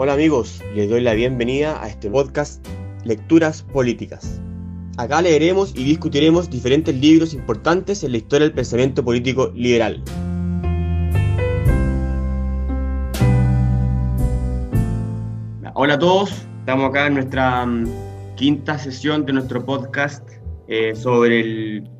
[0.00, 2.64] Hola amigos, les doy la bienvenida a este podcast
[3.04, 4.40] Lecturas Políticas.
[4.96, 10.00] Acá leeremos y discutiremos diferentes libros importantes en la historia del pensamiento político liberal.
[15.74, 17.88] Hola a todos, estamos acá en nuestra mm,
[18.36, 20.22] quinta sesión de nuestro podcast
[20.68, 21.90] eh, sobre el,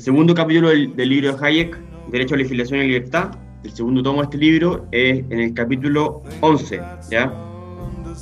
[0.00, 1.78] segundo capítulo del, libro de Hayek,
[2.10, 3.32] Derecho a la legislación y libertad.
[3.64, 6.80] El segundo tomo de este libro es en el capítulo 11,
[7.10, 7.32] ¿ya?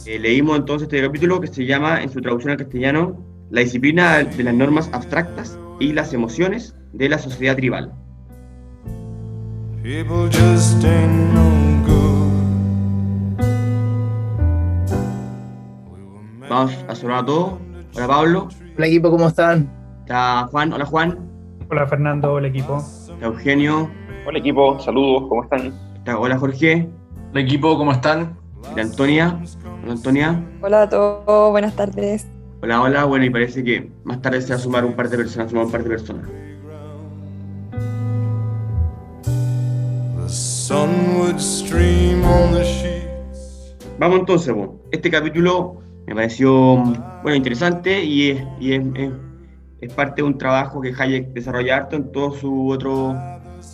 [0.07, 4.19] Eh, leímos entonces este capítulo que se llama, en su traducción al castellano, La disciplina
[4.19, 7.93] de las normas abstractas y las emociones de la sociedad tribal.
[16.49, 17.52] Vamos a saludar a todos.
[17.95, 18.49] Hola Pablo.
[18.77, 19.69] Hola equipo, ¿cómo están?
[20.02, 20.73] Está Juan.
[20.73, 21.19] Hola Juan.
[21.71, 22.77] Hola Fernando, hola equipo.
[22.79, 23.91] Está Eugenio.
[24.27, 25.73] Hola equipo, saludos, ¿cómo están?
[25.97, 26.87] Está, hola Jorge.
[27.30, 28.37] Hola equipo, ¿cómo están?
[28.71, 29.40] Hola Antonia.
[29.82, 30.45] Hola Antonia.
[30.60, 32.26] Hola a todos, buenas tardes.
[32.63, 33.04] Hola, hola.
[33.07, 35.65] Bueno, y parece que más tarde se va a sumar un par de personas, sumar
[35.65, 36.29] un par de personas.
[43.98, 44.74] Vamos entonces, bueno.
[44.91, 46.76] este capítulo me pareció
[47.23, 48.82] bueno, interesante y, es, y es,
[49.80, 53.16] es, parte de un trabajo que Hayek desarrolla harto en todo su otro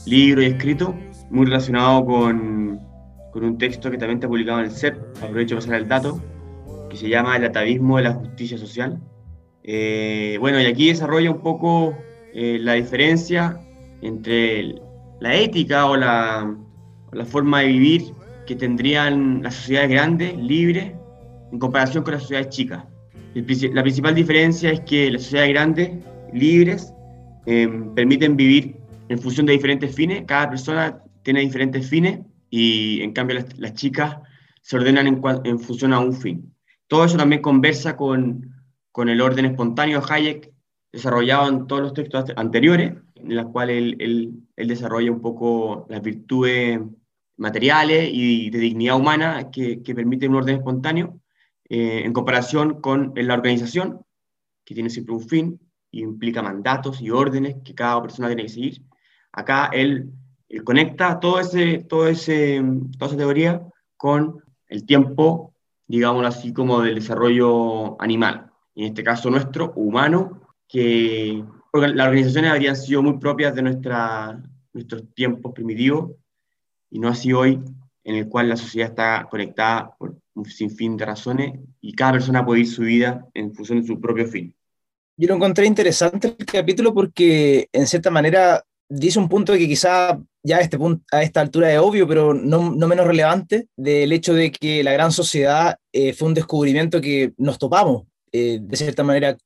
[0.07, 0.95] libro y escrito,
[1.31, 2.81] muy relacionado con,
[3.33, 6.21] con un texto que también está publicado en el CEP, aprovecho para pasar el dato,
[6.89, 9.01] que se llama El atavismo de la justicia social.
[9.63, 11.95] Eh, bueno, y aquí desarrolla un poco
[12.33, 13.61] eh, la diferencia
[14.03, 14.77] entre
[15.21, 16.57] la ética o la,
[17.13, 18.13] la forma de vivir
[18.47, 20.93] que tendrían las sociedades grandes, libres,
[21.53, 22.85] en comparación con las sociedades chicas.
[23.35, 25.91] la principal diferencia es que las sociedades grandes,
[26.33, 26.93] libres,
[27.47, 28.76] em, permiten vivir
[29.09, 34.17] en función de diferentes fines, cada persona tiene diferentes fines y en cambio las, chicas
[34.63, 36.55] se ordenan en, en, función a un fin.
[36.87, 38.53] Todo eso también conversa con,
[38.97, 40.53] el orden espontáneo Hayek,
[40.93, 45.87] desarrollado en todos los textos anteriores, en los cuales él, él, él desarrolla un poco
[45.89, 46.81] las virtudes
[47.37, 51.21] materiales y de dignidad humana que, que permiten un orden espontáneo,
[51.69, 54.01] eh, en comparación con la organización,
[54.65, 58.49] que tiene siempre un fin y implica mandatos y órdenes que cada persona tiene que
[58.49, 58.83] seguir.
[59.37, 60.11] Acá él,
[60.65, 62.63] conecta todo ese, todo ese,
[62.99, 63.63] toda esa teoría
[63.97, 65.55] con el tiempo,
[65.87, 72.77] digámoslo así, como del desarrollo animal, en este caso nuestro, humano, que las organizaciones habrían
[72.77, 74.43] sido muy propias de nuestra,
[74.73, 76.13] nuestros tiempos primitivos
[76.91, 77.61] y no así hoy,
[78.05, 82.45] en el cual la sociedad está conectada por un sinfín de razones y cada persona
[82.45, 84.55] puede ir su vida en función de su propio fin.
[85.19, 90.21] Yo lo encontré interesante el capítulo porque, en cierta manera, dice un punto que quizá
[90.43, 94.13] ya a, este punto, a esta altura es obvio, pero no, no menos relevante, del
[94.13, 98.77] hecho de que la gran sociedad eh, fue un descubrimiento que nos topamos, eh, de
[98.77, 99.37] cierta manera,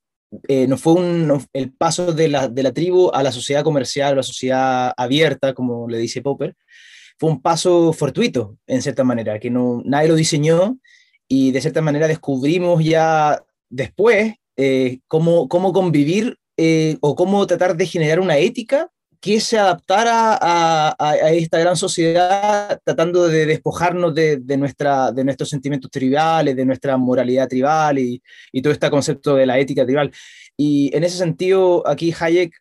[0.46, 4.12] eh, no fue un, el paso de la, de la, tribu a la sociedad comercial,
[4.12, 6.54] a la sociedad abierta, como le dice Popper,
[7.18, 10.78] fue un paso fortuito, en cierta manera, que no, nadie lo diseñó
[11.28, 17.76] y de cierta manera descubrimos ya después eh, cómo, cómo convivir eh, o cómo tratar
[17.76, 24.14] de generar una ética que se adaptara a, a, esta gran sociedad, tratando de despojarnos
[24.14, 28.90] de, de, nuestra, de nuestros sentimientos tribales, de nuestra moralidad tribal y, y todo este
[28.90, 30.10] concepto de la ética tribal.
[30.56, 32.54] Y en ese sentido, aquí Hayek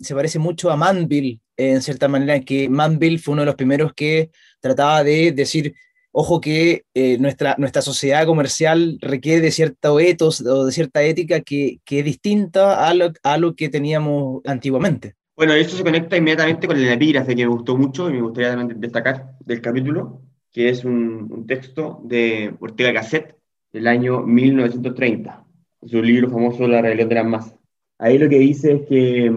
[0.00, 3.92] se parece mucho a Manville, en cierta manera, que Manville fue uno de los primeros
[3.92, 4.30] que
[4.60, 5.74] trataba de decir,
[6.12, 11.40] ojo que eh, nuestra, nuestra sociedad comercial requiere de cierto etos o de cierta ética
[11.40, 15.14] que, que es distinta a lo, a lo, que teníamos antiguamente.
[15.38, 18.56] Bueno, esto se conecta inmediatamente con el epígrafe que me gustó mucho y me gustaría
[18.56, 23.38] también destacar del capítulo, que es un, un texto de Ortega Gasset
[23.72, 25.44] del año 1930
[25.86, 27.54] su libro famoso La rebelión de las masas.
[27.98, 29.32] Ahí lo que dice es que,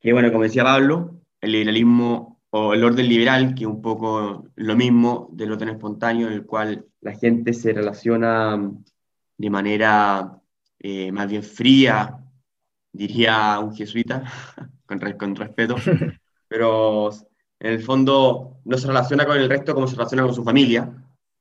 [0.00, 4.46] que, bueno, como decía Pablo, el liberalismo o el orden liberal, que es un poco
[4.54, 8.72] lo mismo del orden espontáneo, en el cual la gente se relaciona
[9.38, 10.40] de manera
[10.78, 12.16] eh, más bien fría,
[12.92, 14.22] diría un jesuita,
[14.86, 15.76] con, con respeto,
[16.48, 17.10] pero
[17.60, 20.90] en el fondo no se relaciona con el resto como se relaciona con su familia,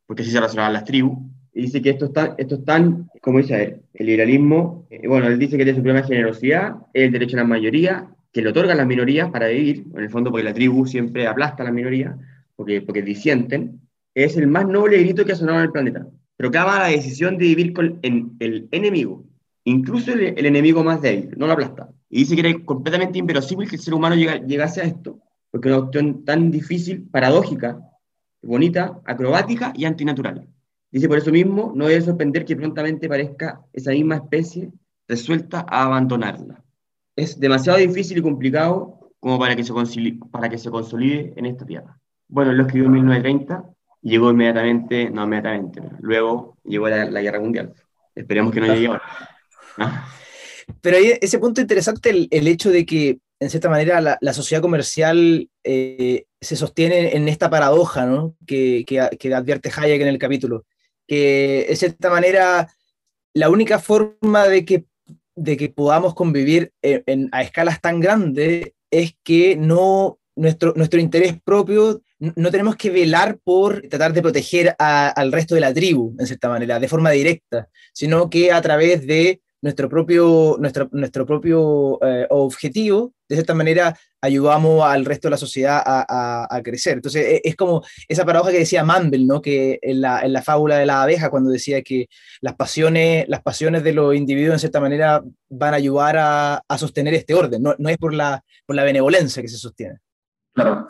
[0.05, 1.17] porque así se relacionaban las tribus,
[1.53, 5.39] y dice que esto está, esto tan, como dice él, el liberalismo, eh, bueno, él
[5.39, 8.77] dice que tiene su primera generosidad, es el derecho a la mayoría, que le otorgan
[8.77, 12.15] las minorías para vivir, en el fondo porque la tribu siempre aplasta a las minorías,
[12.57, 13.79] porque, porque disienten,
[14.13, 16.05] es el más noble grito que ha sonado en el planeta.
[16.35, 19.23] Pero acaba la decisión de vivir con el enemigo,
[19.65, 21.89] incluso el, enemigo más débil, no lo aplasta.
[22.15, 25.19] Y dice que era completamente inverosímil que el ser humano llegase a esto,
[25.51, 27.77] porque es una opción tan difícil, paradójica,
[28.41, 30.47] bonita, acrobática y antinatural
[30.89, 34.71] Dice, por eso mismo, no debe sorprender que prontamente parezca esa misma especie
[35.09, 36.63] resuelta a abandonarla.
[37.17, 39.73] Es demasiado difícil y complicado como para que se
[40.31, 41.99] para que se consolide en esta tierra.
[42.29, 43.61] Bueno, lo escribió en 1930
[44.03, 47.73] y llegó inmediatamente, no inmediatamente, pero luego llegó la, la guerra mundial.
[48.15, 49.01] Esperemos que no llegue ahora.
[49.79, 50.07] ¿Ah?
[50.81, 55.49] Pero ahí ese punto interesante, el, hecho de que, en cierta manera, la, sociedad comercial
[55.63, 58.35] eh, se sostiene en esta paradoja ¿no?
[58.45, 60.65] que, que, advierte Hayek en el capítulo,
[61.07, 62.69] que, en cierta manera,
[63.33, 64.85] la única forma de que,
[65.35, 66.73] de que podamos convivir
[67.31, 73.37] a escalas tan grandes es que no nuestro, nuestro interés propio, no tenemos que velar
[73.43, 77.69] por tratar de proteger al resto de la tribu, en cierta manera, de forma directa,
[77.93, 83.97] sino que a través de nuestro propio, nuestro, nuestro propio eh, objetivo, de cierta manera
[84.21, 86.93] ayudamos al resto de la sociedad a, a, a, crecer.
[86.93, 89.41] Entonces e, es como esa paradoja que decía Mandel, ¿no?
[89.41, 92.09] que en la, en la fábula de la abeja, cuando decía que
[92.41, 96.77] las pasiones, las pasiones de los individuos en cierta manera van a ayudar a, a
[96.77, 99.97] sostener este orden, no, no es por la, por la benevolencia que se sostiene.
[100.53, 100.87] Claro.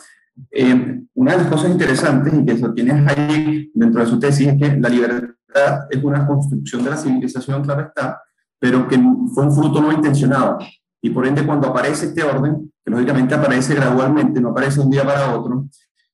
[0.52, 4.58] Eh, una de las cosas interesantes y que sostiene Hayek dentro de su tesis es
[4.58, 8.22] que la libertad es una construcción de la civilización, claro está,
[8.60, 8.98] pero que
[9.34, 10.60] fue un fruto no intencionado.
[11.02, 15.04] Y por ende, cuando aparece este orden, que lógicamente aparece gradualmente, no aparece un día
[15.04, 15.66] para otro,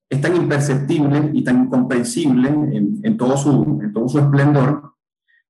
[0.10, 4.94] es tan imperceptible y tan incomprensible en, en todo, su, en todo su esplendor,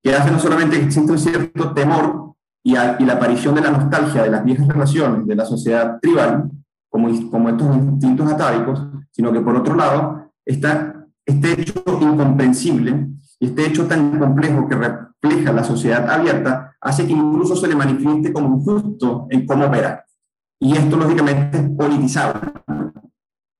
[0.04, 3.62] que hace no solamente que existe un cierto temor y, a, y la aparición de
[3.62, 6.52] la nostalgia de las viejas relaciones de la sociedad tribal,
[6.90, 13.08] como, como estos instintos atávicos, sino que por otro lado está este hecho incomprensible
[13.40, 14.76] y este hecho tan complejo que
[15.22, 20.06] refleja la sociedad abierta hace que incluso se le manifieste como injusto en cómo opera.
[20.60, 22.52] Y esto lógicamente es politizable.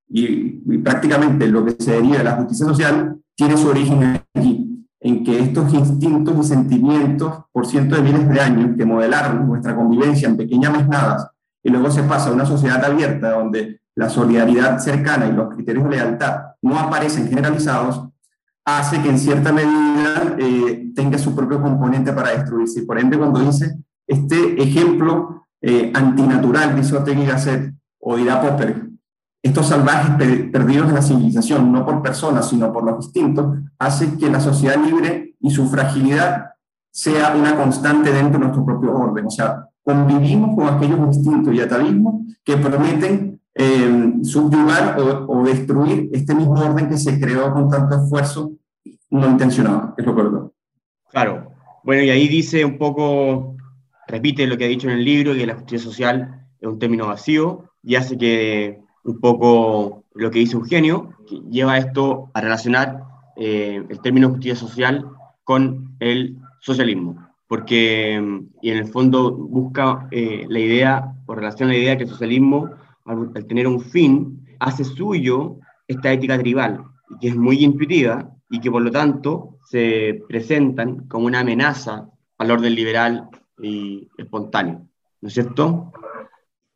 [0.08, 4.86] Y, y, prácticamente lo que se deriva de la justicia social tiene su origen aquí,
[5.00, 9.74] en que estos instintos y sentimientos por cientos de miles de años que modelaron nuestra
[9.74, 11.28] convivencia en pequeñas mesnadas
[11.62, 15.84] y luego se pasa a una sociedad abierta donde la solidaridad cercana y los criterios
[15.84, 18.08] de lealtad no aparecen generalizados,
[18.64, 22.82] hace que en cierta medida eh, tenga su propio componente para destruirse.
[22.82, 28.90] Por ende, cuando dice este ejemplo eh, antinatural, dice Ortega y Gasset, o dirá Popper,
[29.42, 30.10] estos salvajes
[30.52, 34.76] perdidos en la civilización, no por personas, sino por los instintos, hace que la sociedad
[34.76, 36.52] libre y su fragilidad
[36.92, 39.26] sea una constante dentro de nuestro propio orden.
[39.26, 46.08] O sea, convivimos con aquellos instintos y atavismos que prometen eh, subyugar o, o, destruir
[46.12, 48.52] este mismo orden que se creó con tanto esfuerzo
[49.10, 50.54] no intencionado, es lo correcto.
[51.10, 51.52] Claro.
[51.84, 53.56] Bueno, y ahí dice un poco,
[54.06, 57.08] repite lo que ha dicho en el libro, que la justicia social es un término
[57.08, 63.04] vacío y hace que un poco lo que dice Eugenio, que lleva esto a relacionar
[63.36, 65.10] eh, el término justicia social
[65.44, 68.18] con el socialismo porque
[68.62, 72.70] y en el fondo busca eh, la idea, o relaciona la idea que el socialismo,
[73.04, 76.84] al, al, tener un fin, hace suyo esta ética tribal,
[77.20, 82.08] que es muy intuitiva y que por lo tanto se presentan como una amenaza
[82.38, 83.28] al orden liberal
[83.60, 84.86] y espontáneo,
[85.20, 85.92] ¿no es cierto?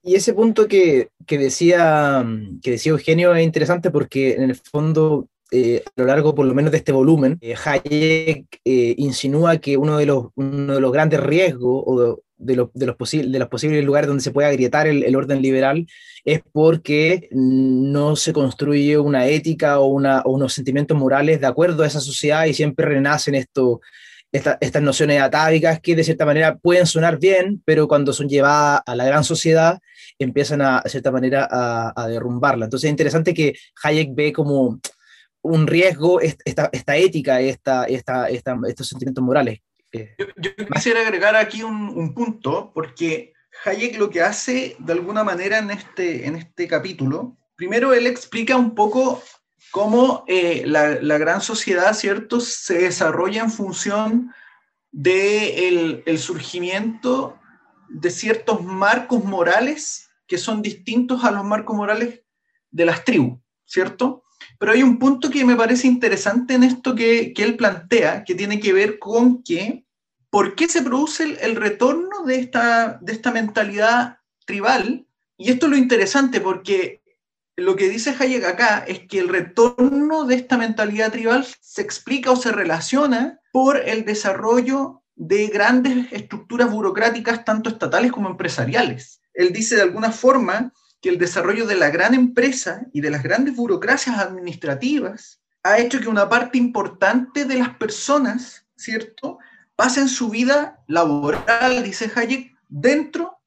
[0.02, 2.24] Y ese punto que, que, decía,
[2.62, 6.54] que decía Eugenio es interesante porque en el fondo eh, a lo largo por lo
[6.54, 10.92] menos de este volumen, eh, Hayek eh, insinúa que uno de los, uno de los
[10.92, 14.86] grandes riesgos o de, lo, de, los, de los posibles lugares donde se puede agrietar
[14.86, 15.86] el, orden liberal
[16.24, 21.82] es porque no se construye una ética o, una, o unos sentimientos morales de acuerdo
[21.82, 23.80] a esa sociedad y siempre renacen esto,
[24.32, 28.82] esta, estas nociones atávicas que de cierta manera pueden sonar bien, pero cuando son llevadas
[28.84, 29.78] a la gran sociedad
[30.18, 32.66] empiezan a, cierta manera a, derrumbarla.
[32.66, 34.80] Entonces es interesante que Hayek ve como
[35.42, 39.60] un riesgo esta, ética, estos sentimientos morales.
[39.92, 40.26] Yo,
[40.72, 43.32] quisiera agregar aquí un, un, punto, porque
[43.64, 48.56] Hayek lo que hace de alguna manera en este, en este capítulo, primero él explica
[48.56, 49.22] un poco
[49.70, 54.32] cómo eh, la, la, gran sociedad, ¿cierto?, se desarrolla en función
[54.92, 57.38] del de el surgimiento
[57.88, 62.22] de ciertos marcos morales que son distintos a los marcos morales
[62.70, 64.24] de las tribus, ¿cierto?
[64.58, 68.34] Pero hay un punto que me parece interesante en esto que, que él plantea, que
[68.34, 69.84] tiene que ver con que,
[70.30, 75.06] ¿por qué se produce el, retorno de esta, de esta mentalidad tribal?
[75.36, 77.02] Y esto es lo interesante porque
[77.56, 82.30] lo que dice Hayek acá es que el retorno de esta mentalidad tribal se explica
[82.30, 89.22] o se relaciona por el desarrollo de grandes estructuras burocráticas, tanto estatales como empresariales.
[89.32, 93.22] Él dice de alguna forma que el desarrollo de la gran empresa y de las
[93.22, 99.38] grandes burocracias administrativas ha hecho que una parte importante de las personas, ¿cierto?,
[99.74, 103.38] pasen su vida laboral, dice Hayek, dentro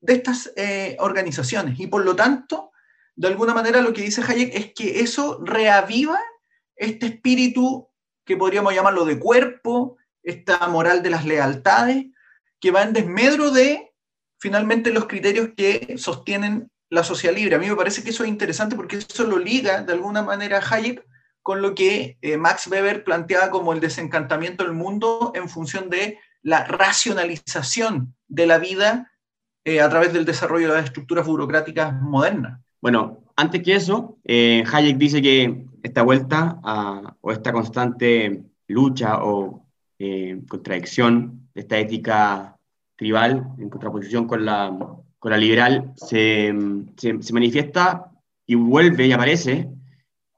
[0.00, 1.78] de estas eh, organizaciones.
[1.78, 2.72] Y por lo tanto,
[3.14, 6.18] de alguna manera lo que dice Hayek es que eso reaviva
[6.74, 7.88] este espíritu
[8.24, 12.06] que podríamos llamarlo de cuerpo, esta moral de las lealtades,
[12.60, 13.92] que va en desmedro de
[14.38, 17.56] finalmente los criterios que sostienen la sociedad libre.
[17.56, 20.60] A mí me parece que eso es interesante porque eso lo liga de alguna manera
[20.70, 21.04] Hayek
[21.42, 26.18] con lo que eh, Max Weber planteaba como el desencantamiento del mundo en función de
[26.42, 29.12] la racionalización de la vida
[29.64, 32.60] eh, a través del desarrollo de las estructuras burocráticas modernas.
[32.80, 36.58] Bueno, antes que eso, eh, Hayek dice que esta vuelta
[37.20, 39.64] o esta constante lucha o
[40.48, 42.56] contradicción de esta ética
[42.96, 44.76] tribal en contraposición con la,
[45.26, 46.54] con la liberal se,
[46.96, 48.12] se, se manifiesta
[48.46, 49.68] y vuelve y aparece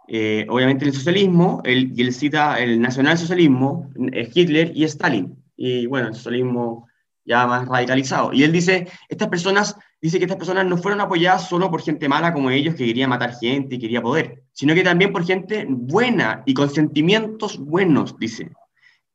[0.09, 3.91] eh, obviamente el socialismo, el, y él cita el nacionalsocialismo,
[4.33, 6.89] Hitler y Stalin, y bueno, el socialismo
[7.23, 8.33] ya más radicalizado.
[8.33, 12.09] Y él dice, estas personas, dice que estas personas no fueron apoyadas solo por gente
[12.09, 15.67] mala como ellos que quería matar gente y quería poder, sino que también por gente
[15.69, 18.53] buena y con sentimientos buenos, dice.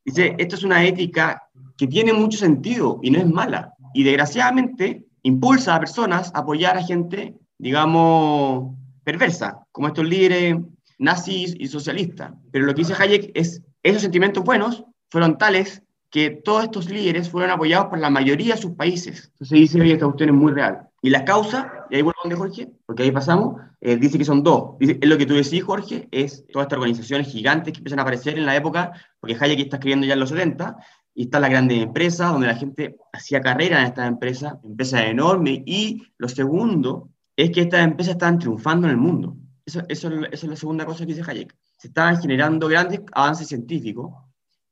[0.06, 3.74] Dice, esto es una ética que tiene mucho sentido y no es mala.
[3.96, 10.58] Y desgraciadamente impulsa a personas a apoyar a gente, digamos, perversa, como estos líderes
[11.00, 12.34] nazis y socialistas.
[12.52, 17.30] Pero lo que dice Hayek es, esos sentimientos buenos fueron tales que todos estos líderes
[17.30, 19.32] fueron apoyados por la mayoría de sus países.
[19.34, 20.88] Entonces dice que esta cuestión es muy real.
[21.02, 24.44] Y la causa, y ahí vuelvo donde Jorge, porque ahí pasamos, eh, dice que son
[24.44, 24.78] dos.
[24.80, 28.04] Dice, es lo que tú decís, Jorge, es todas estas organizaciones gigantes que empiezan a
[28.04, 30.78] aparecer en la época, porque Hayek está escribiendo ya en los 70,
[31.16, 35.62] y está la grande empresa, donde la gente hacía carrera en estas empresas, empresas enormes,
[35.66, 39.36] y lo segundo es que estas empresas estaban triunfando en el mundo.
[39.66, 41.56] Eso, eso, es la segunda cosa que dice Hayek.
[41.78, 44.12] Se estaban generando grandes avances científicos,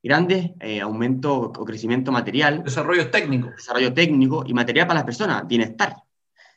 [0.04, 2.64] grandes eh, aumentos o crecimiento material.
[2.64, 3.50] Desarrollo técnico.
[3.50, 5.96] Desarrollo técnico y material para las personas, bienestar.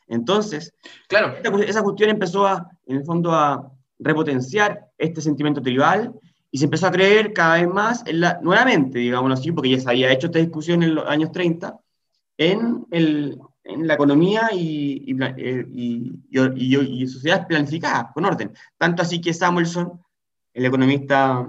[0.07, 0.73] Entonces,
[1.07, 6.13] claro, esa cuestión empezó a, en el fondo a repotenciar este sentimiento tribal
[6.55, 8.05] y se empezó a creer cada vez más,
[8.41, 11.77] nuevamente, digámoslo así, porque ya se había hecho esta discusión en los años 30,
[12.37, 18.53] en el, en la economía y, y, eh, y, y, sociedades planificadas, con orden.
[18.77, 19.99] Tanto así que Samuelson,
[20.53, 21.45] el economista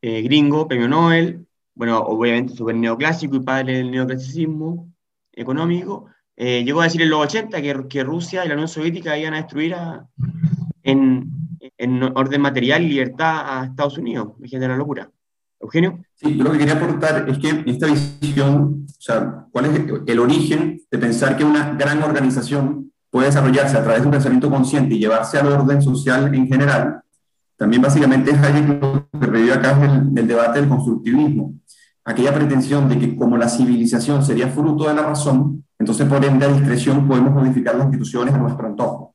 [0.00, 1.44] eh, gringo, premio Nobel,
[1.74, 4.88] bueno, obviamente súper neoclásico y padre del neoclasicismo
[5.32, 6.06] económico,
[6.36, 9.34] eh, llegó a decir en los 80 que, que, Rusia y la Unión Soviética iban
[9.34, 10.53] a destruir en,
[11.78, 14.32] en, orden material y libertad a Estados Unidos.
[14.38, 15.10] de la locura.
[15.60, 16.04] Eugenio.
[16.14, 20.18] Sí, yo lo que quería aportar es que esta visión, o sea, ¿cuál es el
[20.18, 24.94] origen de pensar que una gran organización puede desarrollarse a través de un pensamiento consciente
[24.94, 27.00] y llevarse al orden social en general?
[27.56, 31.54] También básicamente es Hayek lo que revive acá el, el debate del constructivismo.
[32.04, 36.44] Aquella pretensión de que como la civilización sería fruto de la razón, entonces por ende
[36.44, 39.13] a discreción podemos modificar las instituciones a nuestro antojo.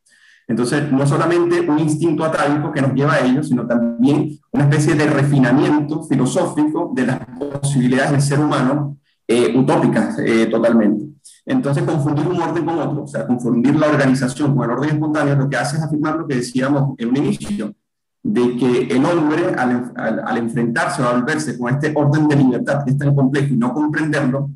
[0.49, 4.95] Entonces, no solamente un instinto atávico que nos lleva a ello, sino también una especie
[4.95, 7.19] de refinamiento filosófico de las
[7.61, 11.05] posibilidades del ser humano eh, utópicas eh, totalmente.
[11.45, 15.35] Entonces, confundir un orden con otro, o sea, confundir la organización con el orden espontáneo,
[15.35, 17.75] lo que hace es afirmar lo que decíamos en un inicio,
[18.23, 22.35] de que el hombre, al, al, al enfrentarse o al verse con este orden de
[22.35, 24.49] libertad que es tan complejo y no comprenderlo,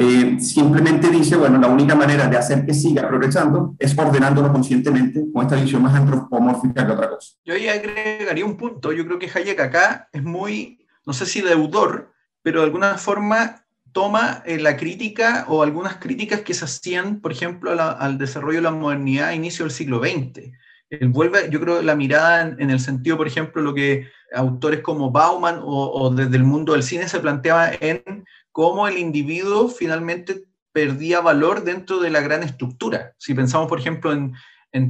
[0.00, 5.26] eh, simplemente dice, bueno, la única manera de hacer que siga progresando es ordenándolo conscientemente
[5.30, 7.34] con esta visión más antropomórfica que otra cosa.
[7.44, 11.42] Yo ahí agregaría un punto, yo creo que Hayek acá es muy, no sé si
[11.42, 17.20] deudor, pero de alguna forma toma eh, la crítica o algunas críticas que se hacían,
[17.20, 20.50] por ejemplo, al desarrollo de la modernidad a inicio del siglo XX.
[20.88, 24.80] Él vuelve, yo creo, la mirada en, en, el sentido, por ejemplo, lo que autores
[24.80, 29.68] como Bauman o, o desde el mundo del cine se planteaba en cómo el individuo
[29.68, 33.14] finalmente perdía valor dentro de la gran estructura.
[33.18, 34.32] Si pensamos, por ejemplo, en,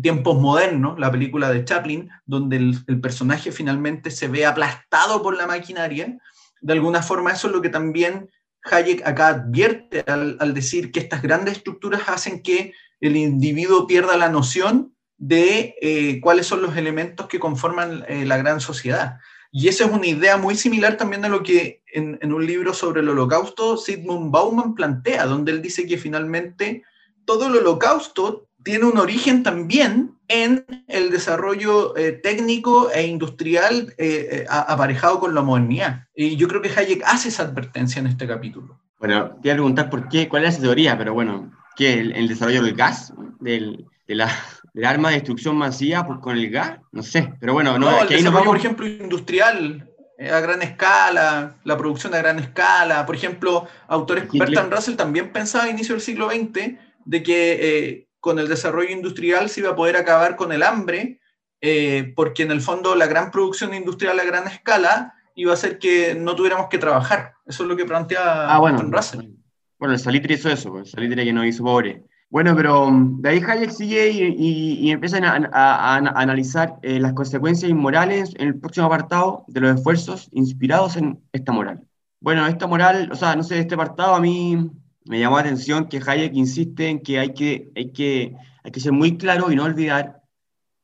[0.02, 5.46] tiempos modernos, la película de Chaplin, donde el, personaje finalmente se ve aplastado por la
[5.46, 6.18] maquinaria,
[6.60, 8.28] de alguna forma eso es lo que también
[8.70, 14.18] Hayek acá advierte al, al decir que estas grandes estructuras hacen que el individuo pierda
[14.18, 19.18] la noción de eh, cuáles son los elementos que conforman eh, la gran sociedad.
[19.52, 23.00] Y esa es una idea muy similar también a lo que en, un libro sobre
[23.00, 26.84] el holocausto Sigmund Bauman plantea, donde él dice que finalmente
[27.24, 34.28] todo el holocausto tiene un origen también en el desarrollo eh, técnico e industrial eh,
[34.30, 36.06] eh, aparejado con la modernidad.
[36.14, 38.80] Y yo creo que Hayek hace esa advertencia en este capítulo.
[38.98, 41.94] Bueno, quiero preguntar por qué, cuál es esa teoría, pero bueno, ¿qué?
[41.94, 43.12] ¿El, el desarrollo del gas?
[43.40, 44.30] Del, de la,
[44.72, 48.02] del arma de destrucción masiva pues, con el gas, no sé, pero bueno, no, no
[48.02, 53.14] el desarrollo, por ejemplo, industrial eh, a gran escala, la producción a gran escala, por
[53.14, 58.38] ejemplo, autores, Bertrand Russell también pensaba a inicio del siglo XX de que eh, con
[58.38, 61.20] el desarrollo industrial se iba a poder acabar con el hambre,
[61.62, 65.78] eh, porque en el fondo la gran producción industrial a gran escala iba a hacer
[65.78, 67.34] que no tuviéramos que trabajar.
[67.46, 69.30] Eso es lo que plantea ah, bueno, Russell.
[69.78, 72.04] Bueno, el Salitre hizo eso, el Salitre que nos hizo pobre.
[72.30, 75.18] Bueno, pero um, de ahí Hayek sigue y, y, empieza
[75.52, 81.20] a, analizar eh, las consecuencias inmorales en el próximo apartado de los esfuerzos inspirados en
[81.32, 81.84] esta moral.
[82.20, 84.70] Bueno, esta moral, o sea, no sé, este apartado a mí
[85.06, 88.80] me llamó la atención que Hayek insiste en que hay que, hay que, hay que
[88.80, 90.22] ser muy claro y no olvidar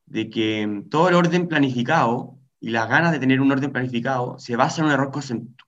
[0.07, 4.37] de que um, todo el orden planificado y las ganas de tener un orden planificado
[4.41, 5.13] se basa en un error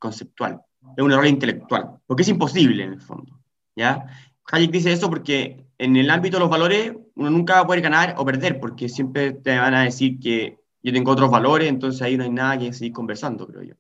[0.01, 0.61] conceptual,
[0.97, 3.39] es un error intelectual, porque es imposible en el fondo.
[3.77, 4.07] ¿ya?
[4.51, 7.81] Hayek dice eso porque en el ámbito de los valores uno nunca va a poder
[7.81, 12.03] ganar o perder, porque siempre te van a decir que yo tengo otros valores, entonces
[12.03, 13.75] ahí no hay nada que seguir conversando, creo yo.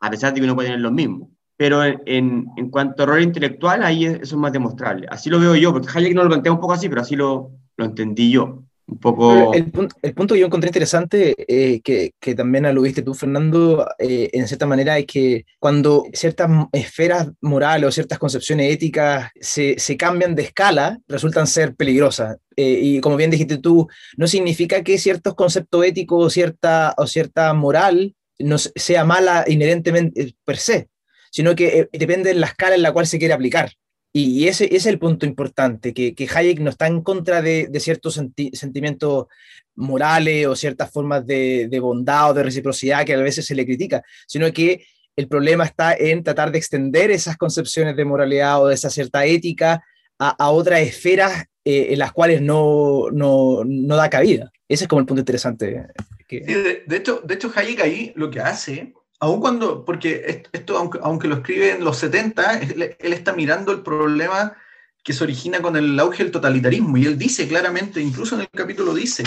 [0.00, 1.28] A pesar de que uno puede tener los mismos.
[1.56, 5.06] Pero en, en cuanto a error intelectual, ahí eso es más demostrable.
[5.08, 7.52] Así lo veo yo, porque Hayek no lo plantea un poco así, pero así lo,
[7.76, 8.64] lo entendí yo.
[8.86, 14.66] El, punto, que yo encontré interesante, eh, que, también aludiste tú, Fernando, eh, en cierta
[14.66, 20.42] manera, es que cuando ciertas esferas morales o ciertas concepciones éticas se, se cambian de
[20.42, 22.36] escala, resultan ser peligrosas.
[22.56, 27.06] Eh, y como bien dijiste tú, no significa que ciertos conceptos éticos o cierta, o
[27.06, 30.88] cierta moral no sea mala inherentemente per se,
[31.30, 33.72] sino que depende de la escala en la cual se quiere aplicar.
[34.16, 38.14] Y ese, es el punto importante, que, Hayek no está en contra de, de ciertos
[38.14, 39.26] sentimientos
[39.74, 44.04] morales o ciertas formas de, bondad o de reciprocidad que a veces se le critica,
[44.28, 48.74] sino que el problema está en tratar de extender esas concepciones de moralidad o de
[48.74, 49.84] esa cierta ética
[50.20, 54.52] a, a otras esferas eh, en las cuales no, no, no, da cabida.
[54.68, 55.86] Ese es como el punto interesante.
[56.28, 58.92] De, hecho, de hecho, Hayek ahí lo que hace
[59.24, 64.54] aun cuando, porque esto, aunque, lo escribe en los 70, él, está mirando el problema
[65.02, 66.96] que se origina con el auge del totalitarismo.
[66.98, 69.24] Y él dice claramente, incluso en el capítulo dice,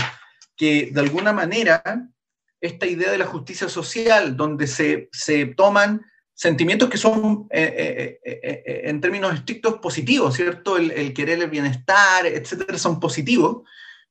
[0.56, 1.84] que de alguna manera
[2.62, 8.40] esta idea de la justicia social, donde se, se toman sentimientos que son eh, eh,
[8.44, 10.78] eh, en términos estrictos positivos, ¿cierto?
[10.78, 13.64] El, querer el bienestar, etcétera, son positivos,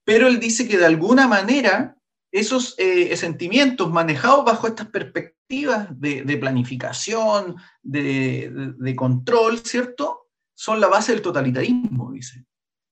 [0.05, 1.97] pero él dice que de alguna manera
[2.33, 2.77] esos
[3.15, 10.29] sentimientos manejados bajo estas perspectivas de, planificación, de, control, ¿cierto?
[10.55, 12.45] Son la base del totalitarismo, dice.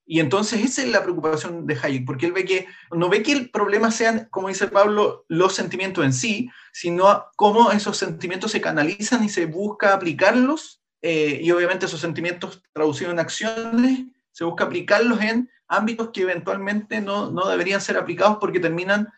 [0.07, 3.33] Y entonces esa es la preocupación de Hayek, porque él ve que, no ve que
[3.33, 8.61] el problema sean, como dice Pablo, los sentimientos en sí, sino cómo esos sentimientos se
[8.61, 14.65] canalizan y se busca aplicarlos, eh, y obviamente esos sentimientos traducidos en acciones, se busca
[14.65, 19.09] aplicarlos en ámbitos que eventualmente no, no deberían ser aplicados porque terminan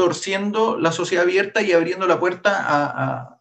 [0.00, 3.40] torciendo la sociedad abierta y abriendo la puerta a, a,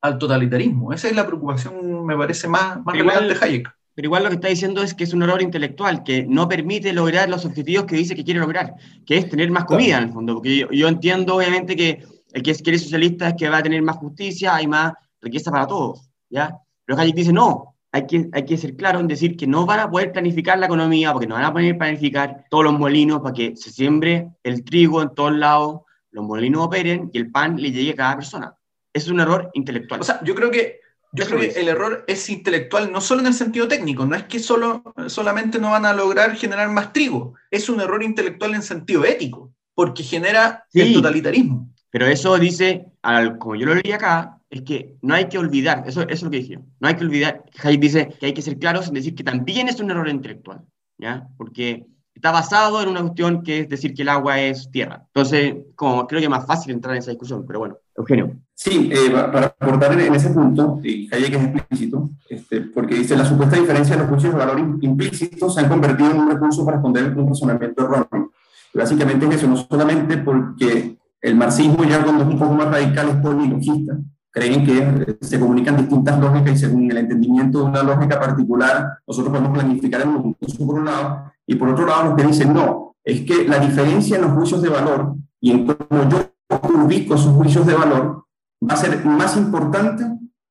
[0.00, 0.92] al totalitarismo.
[0.92, 3.68] Esa es la preocupación, me parece, más, más relevante de Hayek.
[3.94, 6.92] Pero igual lo que está diciendo es que es un error intelectual, que no permite
[6.92, 8.74] lograr los objetivos que dice que quiere lograr,
[9.06, 10.02] que es tener más comida claro.
[10.02, 10.34] en el fondo.
[10.34, 13.82] Porque yo, yo, entiendo, obviamente, que el que quiere socialista es que va a tener
[13.82, 16.58] más justicia, hay más riqueza para todos, ¿ya?
[16.84, 19.80] Pero Hayek dice, no, hay que, hay que ser claro en decir que no van
[19.80, 23.34] a poder planificar la economía, porque no van a poder planificar todos los molinos para
[23.34, 27.72] que se siembre el trigo en todos lados, los molinos operen y el pan le
[27.72, 28.54] llegue a cada persona.
[28.92, 30.00] Es un error intelectual.
[30.00, 30.80] O sea, yo creo que,
[31.12, 34.24] yo creo que el error es intelectual no solo en el sentido técnico, no es
[34.24, 38.62] que solo, solamente no van a lograr generar más trigo, es un error intelectual en
[38.62, 41.70] sentido ético, porque genera sí, el totalitarismo.
[41.90, 42.86] Pero eso dice,
[43.38, 46.30] como yo lo leí acá, es que no hay que olvidar, eso, eso es lo
[46.30, 49.14] que dije, no hay que olvidar, Hayek dice que hay que ser claros en decir
[49.14, 50.62] que también es un error intelectual,
[50.98, 51.26] ¿ya?
[51.36, 51.86] Porque
[52.22, 55.02] está basado en una cuestión que es decir que el agua es tierra.
[55.08, 58.36] Entonces, como creo que es más fácil entrar en esa discusión, pero bueno, Eugenio.
[58.54, 63.24] Sí, eh, para aportar en ese punto, y Hayek es explícito, este, porque dice la
[63.24, 66.76] supuesta diferencia de los juicios de valor implícitos se han convertido en un recurso para
[66.76, 68.30] responder un razonamiento erróneo.
[68.72, 73.08] Básicamente es eso, no solamente porque el marxismo ya cuando es un poco más radical
[73.08, 73.98] es polimologista,
[74.30, 79.32] creen que se comunican distintas lógicas y según el entendimiento de una lógica particular, nosotros
[79.32, 82.96] podemos planificar el mundo, por un lado, y por otro lado, los que dicen no,
[83.04, 86.32] es que la diferencia en los juicios de valor y en cómo yo
[86.84, 88.24] ubico esos juicios de valor
[88.66, 90.04] va a ser más importante,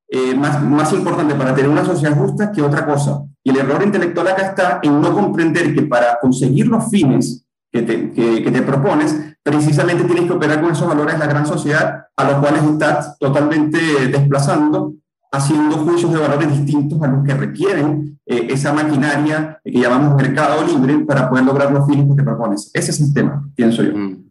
[0.10, 3.24] eh, más, más importante para tener una sociedad justa que otra cosa.
[3.44, 7.82] Y el error intelectual acá está en no comprender que para conseguir los fines que
[7.82, 11.48] te, que, que te propones, precisamente tienes que operar con esos valores de la gran
[11.48, 14.94] sociedad a los cuales estás totalmente desplazando
[15.32, 20.66] haciendo juicios de valores distintos a los que requieren eh, esa maquinaria que llamamos mercado
[20.66, 22.70] libre para poder lograr los fines que propones.
[22.74, 23.98] Ese es el tema, pienso yo.
[23.98, 24.30] Mm.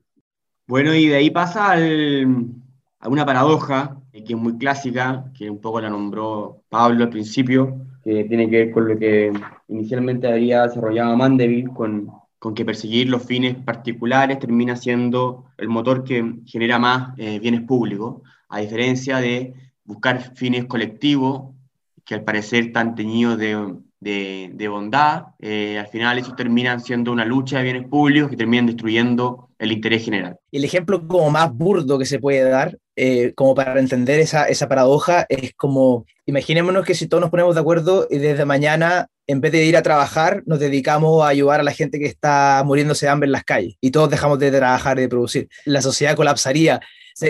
[0.67, 5.61] Bueno, y de ahí pasa a una paradoja eh, que es muy clásica, que un
[5.61, 9.33] poco la nombró Pablo al principio, que tiene que ver con lo que
[9.69, 16.05] inicialmente había desarrollado Mandeville, con, con que perseguir los fines particulares termina siendo el motor
[16.05, 19.55] que genera más eh, bienes públicos, a diferencia de
[19.91, 21.53] buscar fines colectivos
[22.05, 27.11] que al parecer están teñidos de, de, de bondad, eh, al final eso termina siendo
[27.11, 30.39] una lucha de bienes públicos que terminan destruyendo el interés general.
[30.53, 34.69] El ejemplo como más burdo que se puede dar, eh, como para entender esa, esa
[34.69, 39.41] paradoja, es como, imaginémonos que si todos nos ponemos de acuerdo y desde mañana, en
[39.41, 43.07] vez de ir a trabajar, nos dedicamos a ayudar a la gente que está muriéndose
[43.07, 45.49] de hambre en las calles y todos dejamos de trabajar y de producir.
[45.65, 46.81] La sociedad colapsaría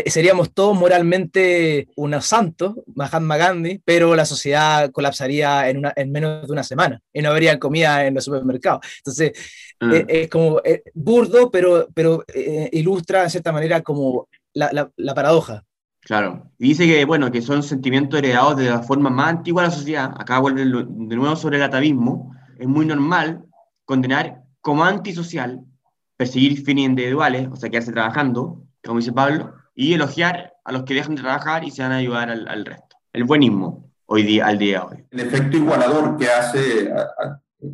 [0.06, 6.46] seríamos todos moralmente unos santos, Mahatma Gandhi, pero la sociedad colapsaría en, una, en menos
[6.46, 8.86] de una semana y no habría comida en los supermercados.
[8.98, 9.32] Entonces,
[9.80, 9.92] mm.
[9.92, 15.14] eh, es, como eh, burdo, pero, pero eh, ilustra de cierta manera como la, la,
[15.14, 15.64] paradoja.
[16.02, 19.68] Claro, y dice que, bueno, que son sentimientos heredados de la forma más antigua de
[19.68, 20.14] la sociedad.
[20.16, 22.34] Acá vuelve de nuevo sobre el atavismo.
[22.58, 23.42] Es muy normal
[23.84, 25.60] condenar como antisocial,
[26.16, 30.92] perseguir fines individuales, o sea, quedarse trabajando, como dice Pablo, y elogiar a los que
[30.92, 32.98] dejan de trabajar y se van a ayudar al, resto.
[33.14, 35.06] El buenismo hoy día, al día de hoy.
[35.10, 36.92] El efecto igualador que hace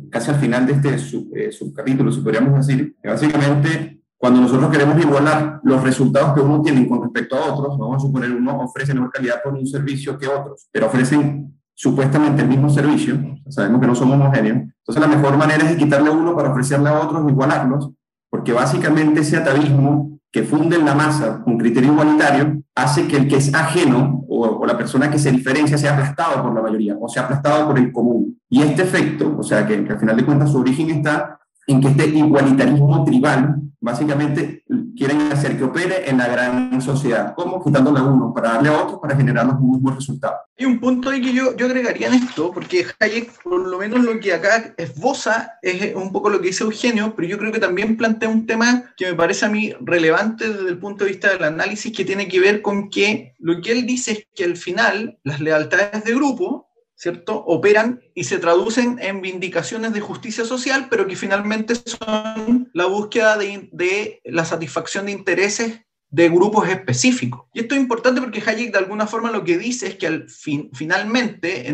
[0.09, 4.71] casi al final de este sub, eh, subcapítulo, si podríamos decir, que básicamente cuando nosotros
[4.71, 8.61] queremos igualar los resultados que uno tiene con respecto a otros, vamos a suponer uno
[8.61, 13.81] ofrece mejor calidad por un servicio que otros, pero ofrecen supuestamente el mismo servicio, sabemos
[13.81, 17.01] que no somos homogéneos, entonces la mejor manera es quitarle a uno para ofrecerle a
[17.01, 17.91] otros, igualarlos,
[18.29, 23.37] porque básicamente ese atavismo que funden la masa con criterio igualitario hace que el que
[23.37, 27.23] es ajeno o, la persona que se diferencia sea aplastado por la mayoría o sea
[27.23, 28.39] aplastado por el común.
[28.49, 31.81] Y este efecto, o sea que, que al final de cuentas su origen está en
[31.81, 34.63] que este igualitarismo tribal básicamente
[34.95, 37.33] quieren hacer que opere en la gran sociedad.
[37.35, 37.63] ¿Cómo?
[37.63, 40.39] Quitándole a uno para darle a otro para generar los mismos resultados.
[40.57, 44.03] Hay un punto ahí que yo, yo agregaría en esto, porque Hayek, por lo menos
[44.03, 47.59] lo que acá esboza, es un poco lo que dice Eugenio, pero yo creo que
[47.59, 51.29] también plantea un tema que me parece a mí relevante desde el punto de vista
[51.31, 54.57] del análisis, que tiene que ver con que lo que él dice es que al
[54.57, 56.66] final las lealtades de grupo
[56.97, 57.43] ¿cierto?
[57.45, 63.37] Operan y se traducen en vindicaciones de justicia social, pero que finalmente son la búsqueda
[63.37, 67.45] de, la satisfacción de intereses de grupos específicos.
[67.53, 70.29] Y esto es importante porque Hayek de alguna forma lo que dice es que al
[70.29, 71.67] fin, finalmente,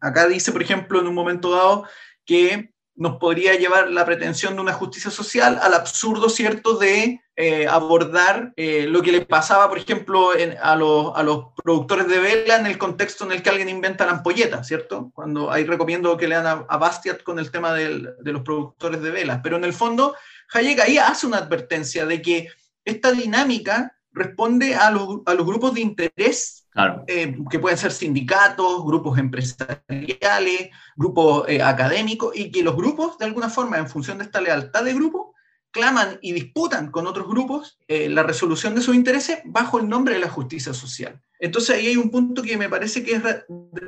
[0.00, 1.84] acá dice, por ejemplo, en un momento dado,
[2.24, 7.66] que nos podría llevar la pretensión de una justicia social al absurdo, ¿cierto?, de eh,
[7.68, 10.30] abordar eh, lo que le pasaba, por ejemplo,
[10.60, 14.04] a, los, a, los, productores de vela en el contexto en el que alguien inventa
[14.04, 15.12] la ampolleta, ¿cierto?
[15.14, 19.12] Cuando ahí recomiendo que lean a, a Bastiat con el tema de los productores de
[19.12, 19.40] velas.
[19.44, 20.16] Pero en el fondo,
[20.52, 22.48] Hayek ahí hace una advertencia de que
[22.84, 26.66] esta dinámica responde a los, a los grupos de interés
[27.06, 33.24] eh, que pueden ser sindicatos, grupos empresariales, grupos eh, académicos, y que los grupos, de
[33.24, 35.34] alguna forma, en función de esta lealtad de grupo,
[35.70, 40.14] claman y disputan con otros grupos eh, la resolución de sus intereses bajo el nombre
[40.14, 41.20] de la justicia social.
[41.40, 43.22] Entonces ahí hay un punto que me parece que es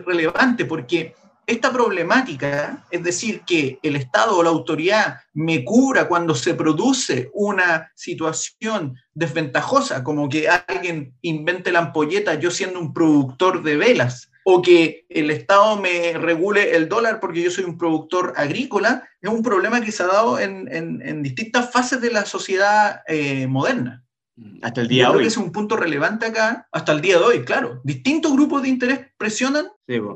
[0.04, 1.14] relevante, porque
[1.50, 7.30] esta problemática, es decir, que el Estado o la autoridad me cubra cuando se produce
[7.34, 14.30] una situación desventajosa, como que alguien invente la ampolleta yo siendo un productor de velas,
[14.44, 19.30] o que el Estado me regule el dólar porque yo soy un productor agrícola, es
[19.30, 24.04] un problema que se ha dado en, distintas fases de la sociedad eh, moderna.
[24.62, 25.12] Hasta el día de hoy.
[25.14, 27.80] Creo que es un punto relevante acá, hasta el día de hoy, claro.
[27.84, 29.66] Distintos grupos de interés presionan.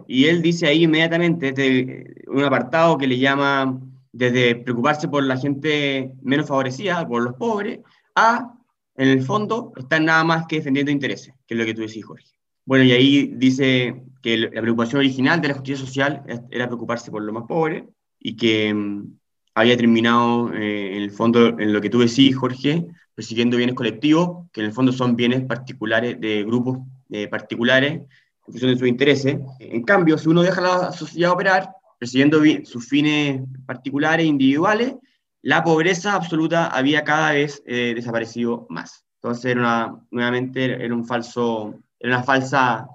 [0.06, 3.80] y él dice ahí inmediatamente este, un apartado que le llama
[4.12, 7.80] desde preocuparse por la gente menos favorecida, por los pobres,
[8.14, 8.54] a,
[8.96, 12.04] en el fondo, estar nada más que defendiendo intereses, que es lo que tú decís,
[12.04, 12.28] Jorge.
[12.64, 17.22] Bueno, y ahí dice que la preocupación original de la justicia social era preocuparse por
[17.22, 17.84] los más pobres
[18.18, 19.18] y que mm,
[19.54, 24.48] había terminado, eh, en el fondo, en lo que tú decís, Jorge, persiguiendo bienes colectivos,
[24.52, 26.78] que en el fondo son bienes particulares de grupos
[27.10, 28.08] eh, particulares en
[28.44, 29.38] función de sus intereses.
[29.58, 34.94] En cambio, si uno deja a la sociedad operar, persiguiendo sus fines particulares, individuales,
[35.42, 39.04] la pobreza absoluta había cada vez eh, desaparecido más.
[39.16, 42.88] Entonces, era una, nuevamente, era, un falso, era una falsa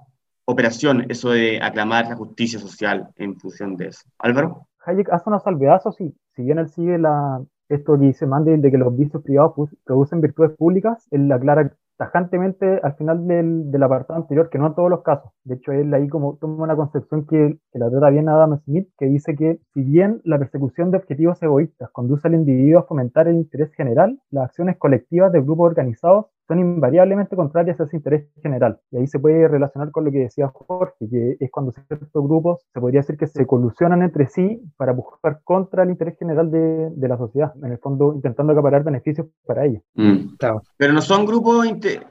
[0.44, 4.02] operación eso de aclamar la justicia social en función de eso.
[4.18, 4.66] Álvaro.
[4.84, 6.14] Hayek hace una salvedad, sí.
[6.34, 9.54] Si bien él sigue la, esto que dice Mandy de que los vicios privados
[9.84, 14.88] producen virtudes públicas, él aclara tajantemente al final del, apartado anterior, que no en todos
[14.88, 15.32] los casos.
[15.44, 18.88] De hecho, él ahí como toma una concepción que, que, la trata bien Adam Smith,
[18.98, 23.28] que dice que si bien la persecución de objetivos egoístas conduce al individuo a fomentar
[23.28, 28.26] el interés general, las acciones colectivas de grupos organizados son invariablemente contrarias a ese interés
[28.42, 28.80] general.
[28.90, 32.66] Y ahí se puede relacionar con lo que decía Jorge, que es cuando ciertos grupos
[32.74, 36.90] se podría decir que se colusionan entre sí para buscar contra el interés general de,
[36.90, 39.80] de la sociedad, en el fondo intentando acaparar beneficios para ellos.
[39.94, 40.34] Mm.
[40.38, 40.62] Claro.
[40.76, 41.68] Pero no son grupos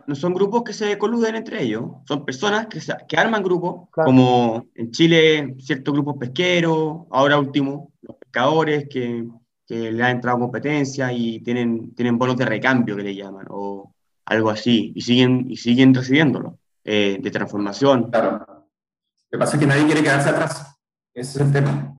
[0.08, 4.08] no son grupos que se coluden entre ellos, son personas que, que arman grupos, claro.
[4.08, 9.28] como en Chile ciertos grupos pesqueros, ahora último, los pescadores que,
[9.68, 13.94] que le han entrado competencia y tienen, tienen bonos de recambio que le llaman, o
[14.30, 18.10] algo así, y siguen, y siguen recibiéndolo, eh, de transformación.
[18.12, 18.46] Claro.
[18.48, 20.76] Lo que pasa es que nadie quiere quedarse atrás.
[21.14, 21.98] Ese es el tema.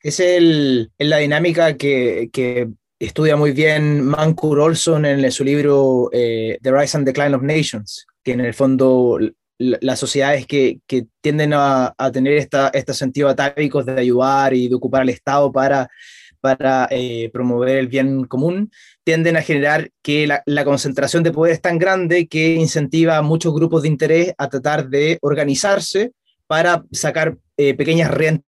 [0.00, 6.58] Es el, la dinámica que, que, estudia muy bien Mancur Olson en su libro eh,
[6.62, 9.18] The Rise and Decline of Nations, que en el fondo
[9.58, 14.68] las sociedades que, que tienden a, a, tener esta, este sentido atávicos de ayudar y
[14.68, 15.88] de ocupar al Estado para
[16.44, 18.70] para eh, promover el bien común,
[19.02, 23.22] tienden a generar que la, la, concentración de poder es tan grande que incentiva a
[23.22, 26.12] muchos grupos de interés a tratar de organizarse
[26.46, 28.44] para sacar eh, pequeñas rentas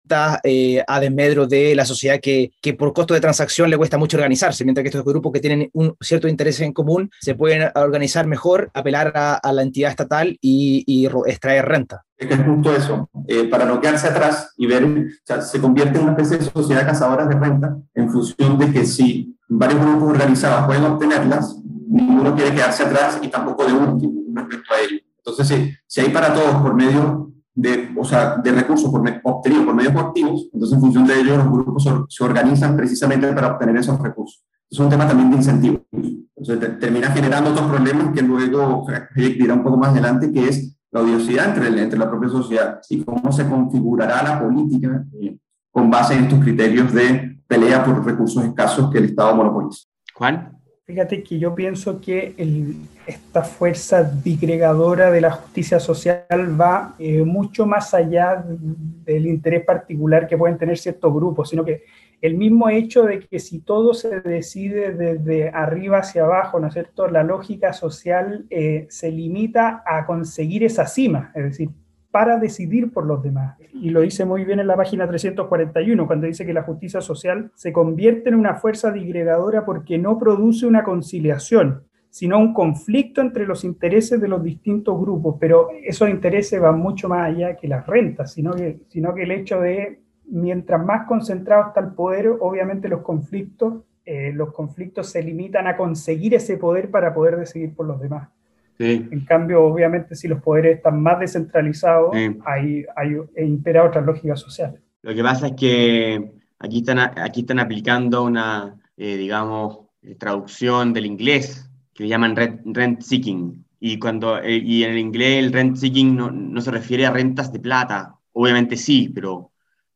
[0.43, 4.17] eh, a desmedro de la sociedad que, que, por costo de transacción le cuesta mucho
[4.17, 8.27] organizarse, mientras que estos grupos que tienen un cierto interés en común se pueden organizar
[8.27, 12.03] mejor, apelar a, a la entidad estatal y, y, extraer renta.
[12.17, 15.59] Es que es justo eso, eh, para no quedarse atrás y ver, o sea, se
[15.59, 19.81] convierte en una especie de sociedad cazadora de renta en función de que si varios
[19.81, 21.57] grupos organizados pueden obtenerlas,
[21.89, 25.01] ninguno quiere quedarse atrás y tampoco de último respecto a ello.
[25.17, 29.65] Entonces, si, si hay para todos por medio de, o sea, de recursos por, obtenidos
[29.65, 33.77] por medios coactivos, entonces en función de ello los grupos se organizan precisamente para obtener
[33.77, 34.43] esos recursos.
[34.69, 35.81] Es un tema también de incentivos.
[35.91, 40.47] Entonces te, termina generando otros problemas que luego Hayek dirá un poco más adelante, que
[40.47, 45.37] es la odiosidad entre, entre la propia sociedad y cómo se configurará la política eh,
[45.71, 49.87] con base en estos criterios de pelea por recursos escasos que el Estado monopoliza.
[50.15, 50.60] Juan.
[50.85, 57.23] Fíjate que yo pienso que el, esta fuerza digregadora de la justicia social va eh,
[57.23, 61.83] mucho más allá del interés particular que pueden tener ciertos grupos, sino que
[62.19, 66.73] el mismo hecho de que si todo se decide desde arriba hacia abajo, ¿no es
[66.73, 71.69] cierto?, la lógica social eh, se limita a conseguir esa cima, es decir,
[72.11, 73.57] para decidir por los demás.
[73.73, 77.51] Y lo dice muy bien en la página 341, cuando dice que la justicia social
[77.55, 83.47] se convierte en una fuerza digregadora porque no produce una conciliación, sino un conflicto entre
[83.47, 87.87] los intereses de los distintos grupos, pero esos intereses van mucho más allá que las
[87.87, 92.89] rentas, sino que, sino que el hecho de, mientras más concentrado está el poder, obviamente
[92.89, 97.85] los conflictos, eh, los conflictos se limitan a conseguir ese poder para poder decidir por
[97.85, 98.29] los demás.
[98.77, 99.07] Sí.
[99.11, 102.37] En cambio, obviamente, si los poderes están más descentralizados, sí.
[102.45, 104.79] hay, hay, impera otra lógica social.
[105.03, 110.93] Lo que pasa es que aquí están, aquí están aplicando una, eh, digamos, eh, traducción
[110.93, 113.65] del inglés que llaman rent, rent seeking.
[113.79, 117.11] Y, cuando, eh, y en el inglés el rent seeking no, no, se refiere a
[117.11, 118.15] rentas de plata.
[118.33, 119.51] Obviamente sí, pero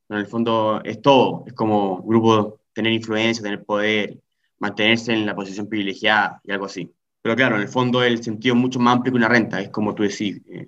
[0.08, 1.44] en el fondo es todo.
[1.46, 4.18] Es como grupo tener influencia, tener poder,
[4.58, 6.92] mantenerse en la posición privilegiada y algo así.
[7.26, 9.70] Pero claro, en el fondo el sentido es mucho más amplio que una renta, es
[9.70, 10.64] como tú decís, eh.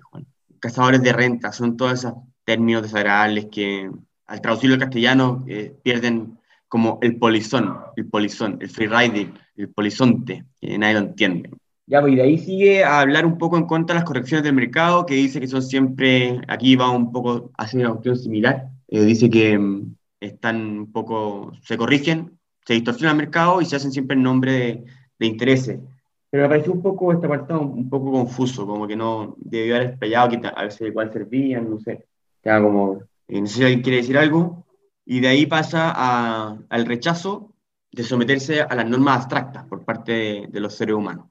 [0.59, 3.89] Cazadores de renta son todos esos términos desagradables que
[4.27, 10.43] al traducirlo al castellano eh, pierden como el polizón, el polizón, el freeriding, el polizonte,
[10.59, 11.49] que nadie lo entiende.
[11.87, 14.43] Ya, pues y de ahí sigue a hablar un poco en contra de las correcciones
[14.43, 18.17] del mercado, que dice que son siempre, aquí va un poco a hacer una cuestión
[18.17, 23.65] similar, eh, dice que um, están un poco, se corrigen, se distorsiona el mercado y
[23.65, 24.83] se hacen siempre en nombre de,
[25.19, 25.79] de intereses.
[26.29, 29.89] Pero me pareció un poco este apartado un poco confuso, como que no debió haber
[29.89, 32.05] explayado que a veces cuál servían, no sé.
[32.37, 34.65] Estaba como, eh, no sé si alguien quiere decir algo.
[35.05, 37.53] Y de ahí pasa a, al rechazo
[37.91, 41.25] de someterse a las normas abstractas por parte de, de los seres humanos.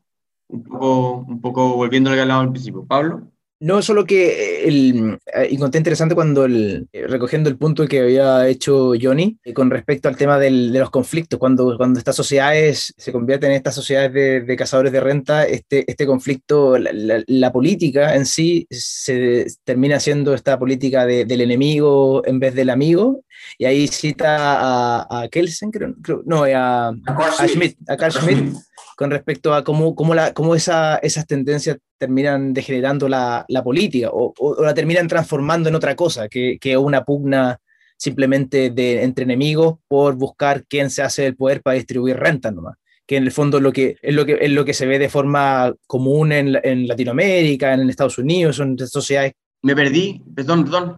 [0.48, 2.84] Un poco, un poco volviendo a lo que al principio.
[2.84, 3.28] Pablo.
[3.60, 9.36] No, solo que el, encontré interesante cuando el, recogiendo el punto que había hecho Johnny
[9.52, 13.56] con respecto al tema del, de los conflictos, cuando, cuando estas sociedades se convierten en
[13.56, 18.26] estas sociedades de, de cazadores de renta, este, este conflicto, la, la, la, política en
[18.26, 23.24] sí se termina siendo esta política de, del enemigo en vez del amigo,
[23.58, 28.54] y ahí cita a, a Kelsen, creo, creo no, a, a, Schmidt, a Carl Schmidt,
[28.98, 34.10] con respecto a cómo, cómo, la, cómo esa, esas tendencias terminan degenerando la, la política
[34.10, 37.60] o, o, o, la terminan transformando en otra cosa, que, que una pugna
[37.96, 42.74] simplemente de, entre enemigos por buscar quién se hace el poder para distribuir rentas nomás.
[43.06, 45.08] que en el fondo lo que, es, lo que, es lo que se ve de
[45.08, 49.30] forma común en, en Latinoamérica, en Estados Unidos, son sociedades.
[49.62, 50.96] Me perdí, perdón, perdón.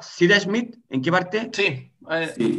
[0.00, 0.78] ¿Sida, Smith?
[0.88, 1.48] ¿En qué parte?
[1.52, 1.92] Sí,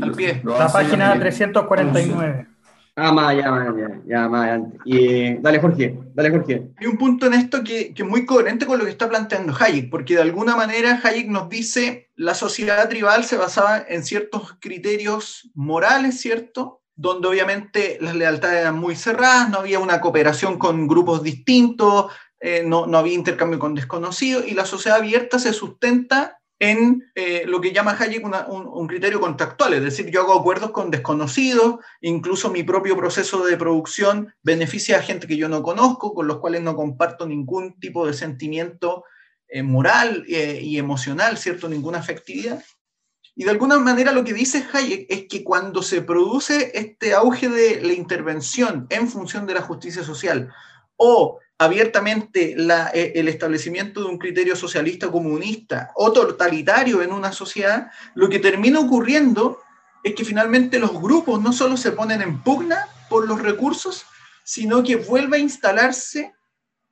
[0.01, 0.41] al pie.
[0.45, 2.50] La página 349.
[2.95, 4.61] Ah, más ya, más ya, ya, más.
[4.83, 6.71] Y, dale, Jorge, dale, Jorge.
[6.77, 9.55] Hay un punto en esto que, que, es muy coherente con lo que está planteando
[9.57, 14.57] Hayek, porque de alguna manera Hayek nos dice la sociedad tribal se basaba en ciertos
[14.59, 16.81] criterios morales, ¿cierto?
[16.95, 22.63] Donde obviamente las lealtades eran muy cerradas, no había una cooperación con grupos distintos, eh,
[22.65, 27.59] no, no había intercambio con desconocidos, y la sociedad abierta se sustenta en eh, lo
[27.59, 32.61] que llama Hayek un, criterio contractual, es decir, yo hago acuerdos con desconocidos, incluso mi
[32.61, 36.75] propio proceso de producción beneficia a gente que yo no conozco, con los cuales no
[36.75, 39.05] comparto ningún tipo de sentimiento
[39.47, 41.67] eh, moral eh, y emocional, ¿cierto?
[41.67, 42.63] Ninguna afectividad.
[43.35, 47.49] Y de alguna manera lo que dice Hayek es que cuando se produce este auge
[47.49, 50.53] de la intervención en función de la justicia social
[50.95, 57.91] o abiertamente eh, el establecimiento de un criterio socialista comunista o totalitario en una sociedad,
[58.15, 59.59] lo que termina ocurriendo
[60.03, 64.07] es que finalmente los grupos no solo se ponen en pugna por los recursos,
[64.43, 66.33] sino que vuelve a instalarse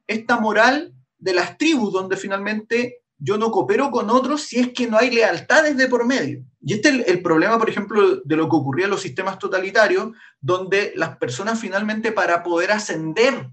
[0.06, 4.86] esta moral de las tribus, donde finalmente yo no coopero con otros si es que
[4.86, 6.44] no hay lealtades de por medio.
[6.62, 10.16] Y este es el, problema, por ejemplo, de lo que ocurría en los sistemas totalitarios,
[10.40, 13.50] donde las personas finalmente para poder ascender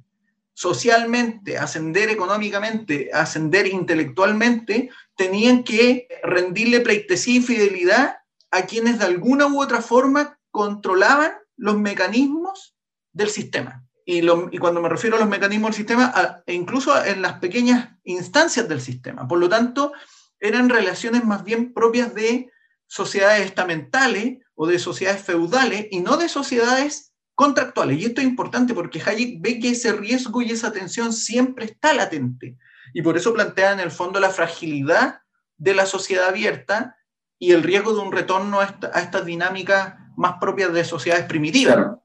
[0.57, 8.17] socialmente, ascender económicamente, ascender intelectualmente, tenían que rendirle pleitesía y fidelidad
[8.51, 12.75] a quienes de alguna u otra forma controlaban los mecanismos
[13.13, 13.85] del sistema.
[14.07, 14.27] Y,
[14.59, 18.81] cuando me refiero a los mecanismos del sistema, e incluso en las pequeñas instancias del
[18.81, 19.29] sistema.
[19.29, 19.93] Por lo tanto,
[20.41, 22.51] eran relaciones más bien propias de
[22.87, 27.99] sociedades estamentales o de sociedades feudales y no de sociedades contractuales.
[28.01, 31.95] Y esto es importante porque Hayek ve que ese riesgo y esa tensión siempre está
[31.95, 32.57] latente.
[32.93, 35.21] Y por eso plantea en el fondo la fragilidad
[35.59, 36.97] de la sociedad abierta
[37.39, 41.99] y el riesgo de un retorno a, estas dinámicas más propias de sociedades primitivas.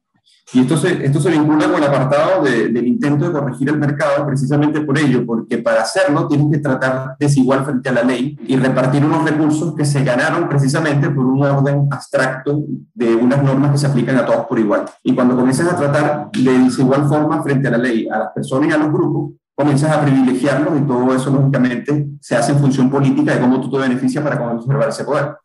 [0.54, 4.26] Y esto se, esto se vincula con el apartado del intento de corregir el mercado
[4.26, 8.58] precisamente por ello, porque para hacerlo tienes que tratar desigual frente a la ley y
[8.58, 12.64] repartir unos recursos que se ganaron precisamente por un orden abstracto
[12.94, 14.86] de unas normas que se aplican a todos por igual.
[15.04, 18.70] Y cuando comienzas a tratar de desigual forma frente a la ley a las personas
[18.70, 22.90] y a los grupos, comienzas a privilegiarlos y todo eso lógicamente se hace en función
[22.90, 25.38] política de cómo tú te beneficias para conservar ese poder.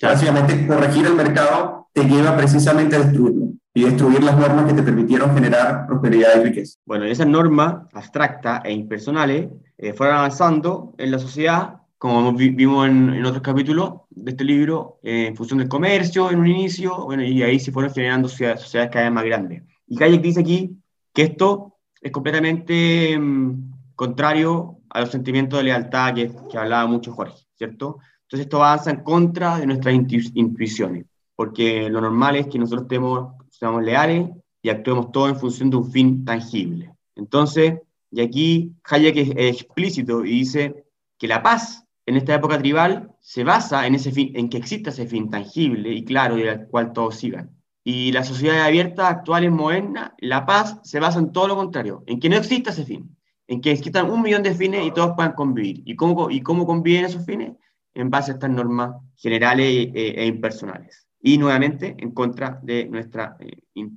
[0.00, 4.82] Básicamente, corregir el mercado te lleva precisamente a destruirlo y destruir las normas que te
[4.82, 6.78] permitieron generar prosperidad y riqueza.
[6.84, 13.24] Bueno, esas normas abstractas e impersonales eh, fueron avanzando en la sociedad, como vimos en,
[13.24, 17.42] otros capítulos de este libro, eh, en función del comercio en un inicio, bueno, y
[17.42, 19.62] ahí se fueron generando sociedades, sociedades cada vez más grandes.
[19.86, 20.76] Y Hayek dice aquí
[21.14, 27.14] que esto es completamente mm, contrario a los sentimientos de lealtad que, que hablaba mucho
[27.14, 28.00] Jorge, ¿cierto?
[28.24, 31.06] Entonces esto avanza en contra de nuestras intuiciones,
[31.36, 34.28] porque lo normal es que nosotros estemos seamos leales
[34.62, 36.92] y actuemos todo en función de un fin tangible.
[37.14, 40.84] Entonces, y aquí Hayek es, explícito y dice
[41.18, 44.90] que la paz en esta época tribal se basa en, ese fin, en que exista
[44.90, 47.50] ese fin tangible y claro y al cual todos sigan.
[47.82, 52.02] Y la sociedad abierta, actual y moderna, la paz se basa en todo lo contrario,
[52.06, 55.14] en que no exista ese fin, en que existan un millón de fines y todos
[55.14, 55.82] puedan convivir.
[55.84, 57.52] ¿Y cómo, y cómo conviven esos fines?
[57.94, 63.36] En base a estas normas generales e, e impersonales y nuevamente en contra de nuestra
[63.40, 63.56] eh,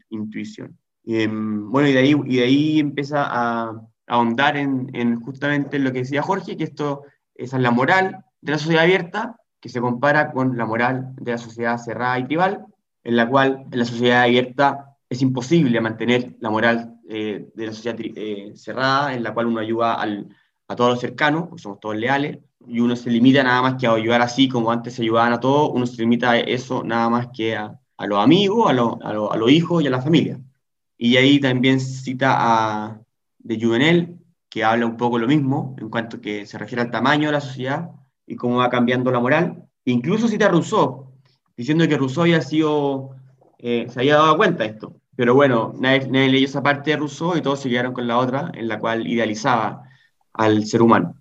[0.09, 0.79] intuición.
[1.05, 5.91] Em, bueno, y de ahí, y de ahí empieza a, ahondar en, en, justamente lo
[5.91, 7.03] que decía Jorge, que esto
[7.35, 11.33] esa es la moral de la sociedad abierta, que se compara con la moral de
[11.33, 12.65] la sociedad cerrada y tribal,
[13.03, 17.73] en la cual en la sociedad abierta es imposible mantener la moral eh, de la
[17.73, 20.35] sociedad eh, cerrada, en la cual uno ayuda al,
[20.67, 23.87] a todos los cercanos, porque somos todos leales, y uno se limita nada más que
[23.87, 27.09] a ayudar así como antes se ayudaban a todos, uno se limita a eso nada
[27.09, 30.39] más que a, a los amigos, a, a, los hijos y a la familia.
[30.97, 33.01] Y ahí también cita a
[33.39, 34.17] de Juvenel,
[34.49, 37.41] que habla un poco lo mismo en cuanto que se refiere al tamaño de la
[37.41, 37.89] sociedad
[38.25, 39.63] y cómo va cambiando la moral.
[39.85, 41.11] incluso cita a Rousseau,
[41.57, 43.11] diciendo que Rousseau había sido,
[43.57, 44.95] eh, se había dado cuenta de esto.
[45.15, 48.17] Pero bueno, nadie, nadie leyó esa parte de Rousseau y todos se quedaron con la
[48.17, 49.83] otra, en la cual idealizaba
[50.33, 51.18] al ser humano.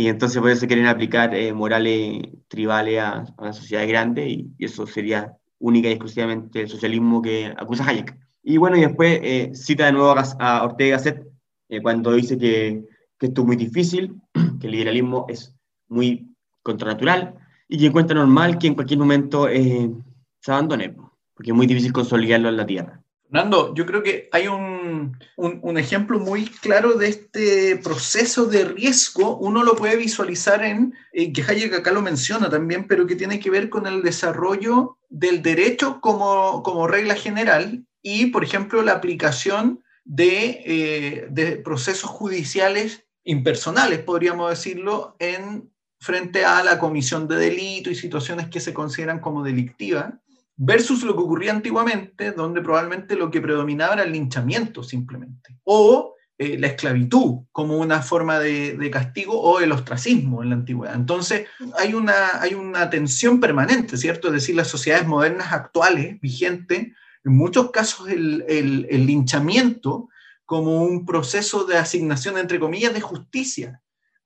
[0.00, 4.50] Y entonces por eso quieren aplicar eh, morales tribales a, a, la sociedad grande y,
[4.58, 8.16] eso sería única y exclusivamente el socialismo que acusa Hayek.
[8.42, 11.22] Y bueno, y después eh, cita de nuevo a, Ortega Gasset
[11.68, 12.82] eh, cuando dice que,
[13.18, 14.14] que, esto es muy difícil,
[14.58, 15.54] que el liberalismo es
[15.88, 17.34] muy contranatural
[17.68, 20.96] y que encuentra normal que en cualquier momento se abandone,
[21.34, 22.99] porque es muy difícil consolidarlo en la tierra.
[23.30, 29.36] Fernando, yo creo que hay un, un, ejemplo muy claro de este proceso de riesgo.
[29.36, 33.38] Uno lo puede visualizar en, eh, que Hayek acá lo menciona también, pero que tiene
[33.38, 38.94] que ver con el desarrollo del derecho como, como regla general y, por ejemplo, la
[38.94, 45.70] aplicación de, eh, de procesos judiciales impersonales, podríamos decirlo, en
[46.00, 50.14] frente a la comisión de delito y situaciones que se consideran como delictivas
[50.62, 56.16] versus lo que ocurría antiguamente, donde probablemente lo que predominaba era el linchamiento simplemente, o
[56.36, 60.94] eh, la esclavitud como una forma de, castigo o el ostracismo en la antigüedad.
[60.94, 61.46] Entonces
[61.78, 64.28] hay una, hay una tensión permanente, ¿cierto?
[64.28, 66.88] Es decir, las sociedades modernas actuales, vigentes,
[67.24, 70.10] en muchos casos el, el, el linchamiento
[70.44, 73.80] como un proceso de asignación, entre comillas, de justicia,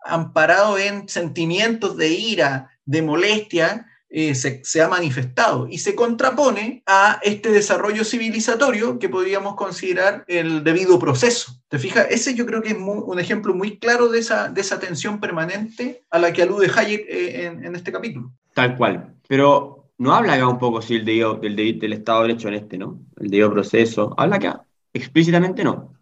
[0.04, 3.86] amparado en sentimientos de ira, de molestia,
[4.16, 10.62] eh, se, ha manifestado y se contrapone a este desarrollo civilizatorio que podríamos considerar el
[10.62, 11.60] debido proceso.
[11.66, 12.06] ¿Te fijas?
[12.10, 16.04] Ese yo creo que es un ejemplo muy claro de esa, de esa tensión permanente
[16.10, 18.30] a la que alude Hayek eh, en, este capítulo.
[18.54, 19.16] Tal cual.
[19.26, 22.54] Pero no habla acá un poco sí, el debido, del, del Estado de Derecho en
[22.54, 23.00] este, ¿no?
[23.18, 24.14] El debido proceso.
[24.16, 24.64] ¿Habla acá?
[24.92, 25.92] Explícitamente no.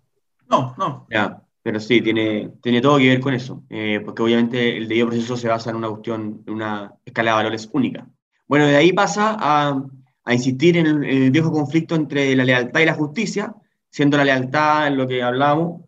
[0.51, 1.07] No, no.
[1.09, 1.43] Ya.
[1.63, 5.37] Pero sí, tiene, tiene todo que ver con eso, eh, porque obviamente el debido proceso
[5.37, 8.09] se basa en una cuestión, en una escala de valores única.
[8.49, 9.81] Bueno, de ahí pasa a,
[10.25, 13.55] a insistir en el, viejo conflicto entre la lealtad y la justicia,
[13.91, 15.83] siendo la lealtad en lo que hablamos,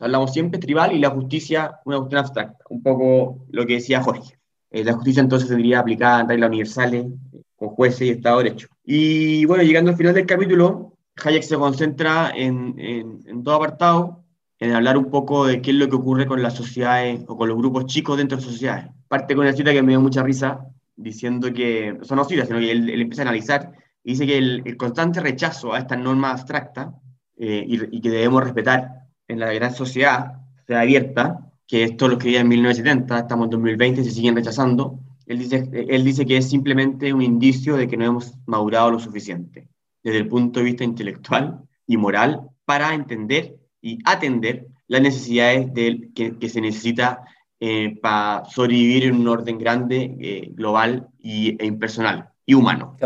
[0.00, 4.38] hablamos siempre tribal, y la justicia una cuestión abstracta, un poco lo que decía Jorge.
[4.70, 7.06] Eh, la justicia entonces tendría aplicada en reglas universales,
[7.54, 8.68] con jueces y Estado de Derecho.
[8.84, 14.21] Y bueno, llegando al final del capítulo, Hayek se concentra en, en, en todo apartado
[14.62, 17.48] en hablar un poco de qué es lo que ocurre con las sociedades o con
[17.48, 18.86] los grupos chicos dentro de las sociedades.
[19.08, 22.60] Parte con una cita que me dio mucha risa, diciendo que, son no citas, sino
[22.60, 23.72] que él, empieza a analizar
[24.04, 26.94] y dice que el, constante rechazo a esta norma abstracta
[27.36, 30.34] eh, y, que debemos respetar en la gran sociedad,
[30.64, 35.00] sea abierta, que esto lo escribía en 1970, estamos en 2020 y se siguen rechazando,
[35.26, 39.00] él dice, él dice que es simplemente un indicio de que no hemos madurado lo
[39.00, 39.66] suficiente
[40.04, 46.08] desde el punto de vista intelectual y moral para entender y atender las necesidades de,
[46.14, 47.22] que, se necesita
[47.60, 52.96] eh, para sobrevivir en un orden grande, eh, global y, e impersonal y humano.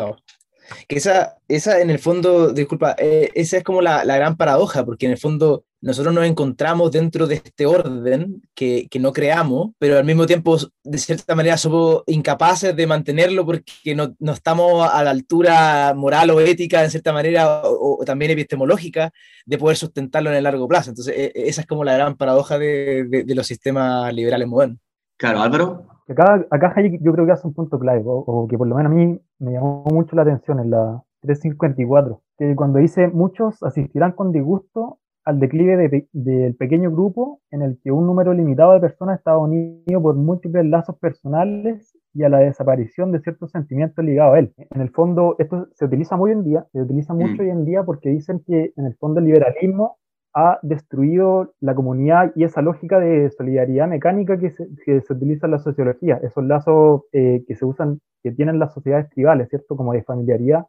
[0.88, 4.84] Que esa, esa en el fondo, disculpa, eh, esa es como la, la, gran paradoja,
[4.84, 9.70] porque en el fondo nosotros nos encontramos dentro de este orden que, que, no creamos,
[9.78, 14.92] pero al mismo tiempo, de cierta manera, somos incapaces de mantenerlo porque no, no estamos
[14.92, 19.12] a la altura moral o ética, en cierta manera, o, también epistemológica,
[19.46, 20.90] de poder sustentarlo en el largo plazo.
[20.90, 24.78] Entonces, e, e, esa es como la gran paradoja de, de, los sistemas liberales modernos.
[25.16, 25.86] Claro, Álvaro.
[26.08, 28.90] Acá, acá yo creo que hace un punto clave, o, o que por lo menos
[28.90, 34.12] a mí me llamó mucho la atención en la 354, que cuando dice muchos asistirán
[34.12, 39.18] con disgusto al declive del pequeño grupo en el que un número limitado de personas
[39.18, 44.38] estaba unido por múltiples lazos personales y a la desaparición de ciertos sentimientos ligados a
[44.38, 44.54] él.
[44.70, 47.40] En el fondo, esto se utiliza muy en día, se utiliza mucho mm.
[47.40, 49.98] hoy en día porque dicen que en el fondo el liberalismo
[50.32, 55.50] ha destruido la comunidad y esa lógica de solidaridad mecánica que se, se utiliza en
[55.50, 59.76] la sociología, esos lazos eh, que se usan, que tienen las sociedades tribales, ¿cierto?
[59.76, 60.66] Como de familiaridad.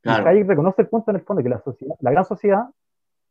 [0.00, 0.34] Claro.
[0.34, 2.64] Y reconoce el punto en el fondo que la, sociedad, la gran sociedad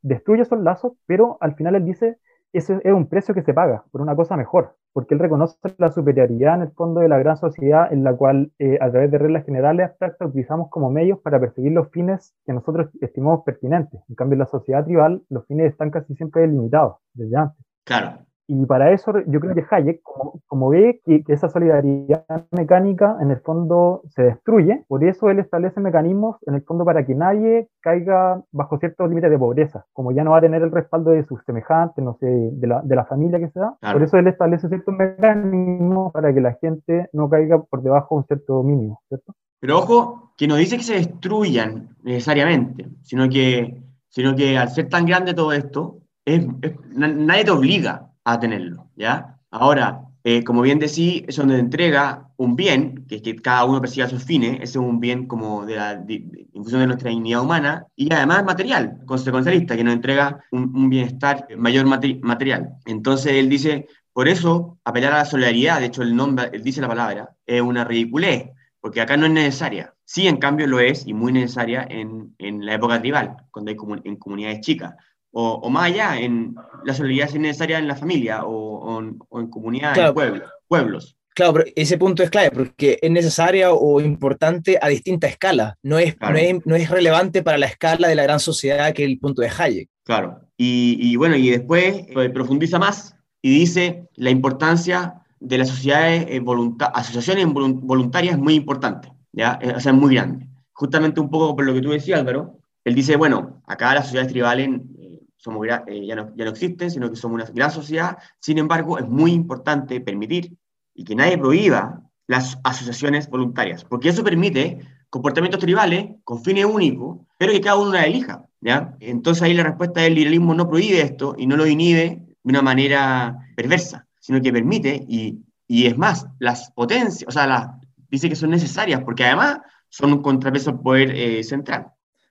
[0.01, 2.17] destruye esos lazos, pero al final él dice,
[2.53, 5.89] ese es un precio que se paga por una cosa mejor, porque él reconoce la
[5.89, 9.17] superioridad en el fondo de la gran sociedad en la cual eh, a través de
[9.19, 14.01] reglas generales abstractas utilizamos como medios para perseguir los fines que nosotros estimamos pertinentes.
[14.09, 17.65] En cambio, en la sociedad tribal los fines están casi siempre delimitados desde antes.
[17.83, 18.28] Claro.
[18.51, 20.01] Y para eso yo creo que Hayek,
[20.47, 25.79] como, ve que, esa solidaridad mecánica en el fondo se destruye, por eso él establece
[25.79, 30.23] mecanismos en el fondo para que nadie caiga bajo ciertos límites de pobreza, como ya
[30.23, 33.05] no va a tener el respaldo de sus semejantes, no sé, de la, de la
[33.05, 33.77] familia que se da.
[33.93, 38.17] Por eso él establece ciertos mecanismos para que la gente no caiga por debajo de
[38.17, 39.35] un cierto mínimo, ¿cierto?
[39.59, 44.89] Pero ojo, que no dice que se destruyan necesariamente, sino que, sino que al ser
[44.89, 46.47] tan grande todo esto, es,
[46.95, 49.37] nadie te obliga a tenerlo, ¿ya?
[49.51, 53.81] Ahora, eh, como bien decía, eso nos entrega un bien, que es que cada uno
[53.81, 57.41] persiga sus fines, ese es un bien como de la de, función de nuestra dignidad
[57.41, 62.69] humana, y además material, consecuencialista, que nos entrega un, bienestar mayor material.
[62.85, 66.81] Entonces él dice, por eso, apelar a la solidaridad, de hecho el nombre, él dice
[66.81, 68.49] la palabra, es una ridiculez,
[68.81, 69.93] porque acá no es necesaria.
[70.05, 73.77] Sí, en cambio lo es, y muy necesaria en, en la época tribal, cuando hay
[74.03, 74.95] en comunidades chicas
[75.31, 76.55] o, más allá, en
[76.85, 81.15] la solidaridad necesaria en la familia o, en comunidades, pueblos, pueblos.
[81.35, 85.77] Claro, pero ese punto es clave porque es necesaria o importante a distinta escala.
[85.83, 86.33] No es, Claro.
[86.33, 89.19] no es, no es relevante para la escala de la gran sociedad que es el
[89.19, 89.89] punto de Hayek.
[90.03, 90.41] Claro.
[90.57, 96.25] Y, y bueno, y después eh, profundiza más y dice la importancia de las sociedades,
[96.27, 99.57] eh, volunta- asociaciones volun- voluntarias es muy importante, ¿ya?
[99.61, 100.47] Eh, O sea, es muy grande.
[100.73, 104.31] Justamente un poco por lo que tú decías, Álvaro, él dice, bueno, acá las sociedades
[104.33, 104.67] tribales
[104.97, 105.08] eh,
[105.39, 108.17] somos, eh, ya, no, ya no existen, sino que somos una gran sociedad.
[108.39, 110.55] Sin embargo, es muy importante permitir
[110.93, 114.79] y que nadie prohíba las asociaciones voluntarias, porque eso permite
[115.09, 118.95] comportamientos tribales con fines únicos, pero que cada uno las elija, ¿ya?
[118.99, 122.61] Entonces ahí la respuesta del liberalismo no prohíbe esto y no lo inhibe de una
[122.61, 127.69] manera perversa, sino que permite y, y es más, las potencias, o sea, las,
[128.09, 131.87] dice que son necesarias porque además son un contrapeso al poder eh, central.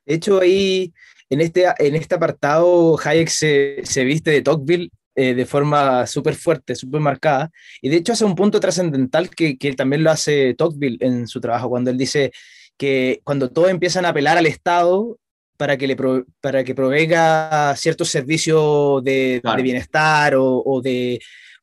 [0.07, 0.93] De hecho, ahí
[1.31, 6.35] en este, en este apartado, Hayek se, se viste de Tocqueville eh, de forma súper
[6.35, 7.51] fuerte, súper marcada.
[7.83, 11.41] Y de hecho hace un punto trascendental que, que también lo hace Tocqueville en su
[11.41, 12.31] trabajo, cuando él dice
[12.77, 15.19] que cuando todos empiezan a apelar al Estado
[15.57, 19.57] para que, le pro- para que provenga ciertos servicios de, Claro.
[19.57, 21.19] de bienestar o, o de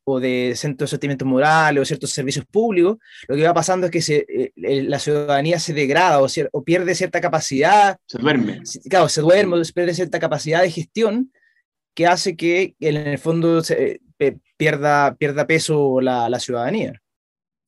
[0.07, 2.97] o de centros de sostenimiento moral o ciertos servicios públicos,
[3.27, 6.63] lo que va pasando es que se, eh, eh, la ciudadanía se degrada o, o
[6.63, 8.61] pierde cierta capacidad Se duerme.
[8.89, 11.31] Claro, se duerme, se pierde cierta capacidad de gestión
[11.95, 17.01] que hace que en el fondo se, pe- pierda, pierda peso la, la ciudadanía.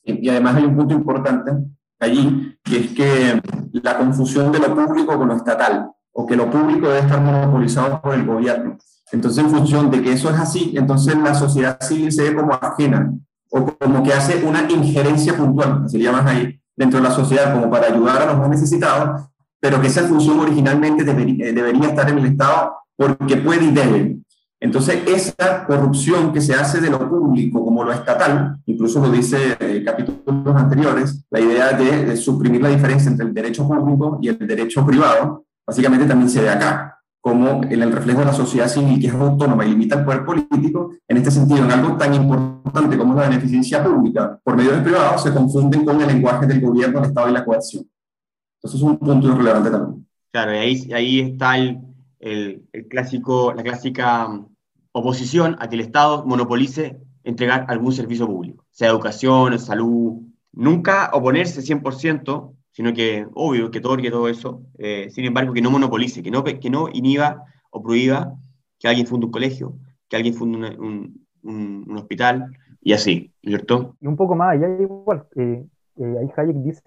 [0.04, 1.52] Y además hay un punto importante
[2.00, 3.42] allí, que es que
[3.74, 8.02] la confusión de lo público con lo estatal, o que lo público debe estar monopolizado
[8.02, 8.78] por el gobierno.
[9.12, 12.54] Entonces, en función de que eso es así, entonces la sociedad civil se ve como
[12.54, 13.14] ajena,
[13.50, 17.70] o como que hace una injerencia puntual, así le ahí, dentro de la sociedad, como
[17.70, 19.30] para ayudar a los más necesitados,
[19.60, 23.72] pero que esa función originalmente debería, eh, debería estar en el Estado porque puede y
[23.72, 24.18] debe.
[24.60, 29.56] Entonces, esa corrupción que se hace de lo público como lo estatal, incluso lo dice
[29.60, 34.30] eh, capítulos anteriores, la idea de, de suprimir la diferencia entre el derecho público y
[34.30, 36.97] el derecho privado, básicamente también se ve acá,
[37.28, 40.24] como en el reflejo de la sociedad civil que es autónoma y limita el poder
[40.24, 44.82] político, en este sentido, en algo tan importante como la beneficencia pública por medio del
[44.82, 47.86] privado, se confunden con el lenguaje del gobierno, el Estado y la coerción.
[48.56, 50.08] Entonces es un punto relevante también.
[50.32, 51.80] Claro, y ahí, ahí está el,
[52.20, 54.48] el, el clásico, la clásica mm,
[54.94, 60.22] oposición a que el Estado monopolice entregar algún servicio público, sea educación, salud,
[60.54, 65.72] nunca oponerse 100%, sino que, obvio, que otorgue todo eso, eh, sin embargo, que no
[65.72, 68.36] monopolice, que no, que no inhiba o prohíba
[68.80, 69.68] que alguien funde un colegio,
[70.08, 72.52] que alguien funde un, un- un hospital,
[72.82, 73.98] y así, ¿cierto?
[74.00, 75.66] Y un poco más allá igual, eh,
[75.98, 76.84] eh, ahí Hayek dice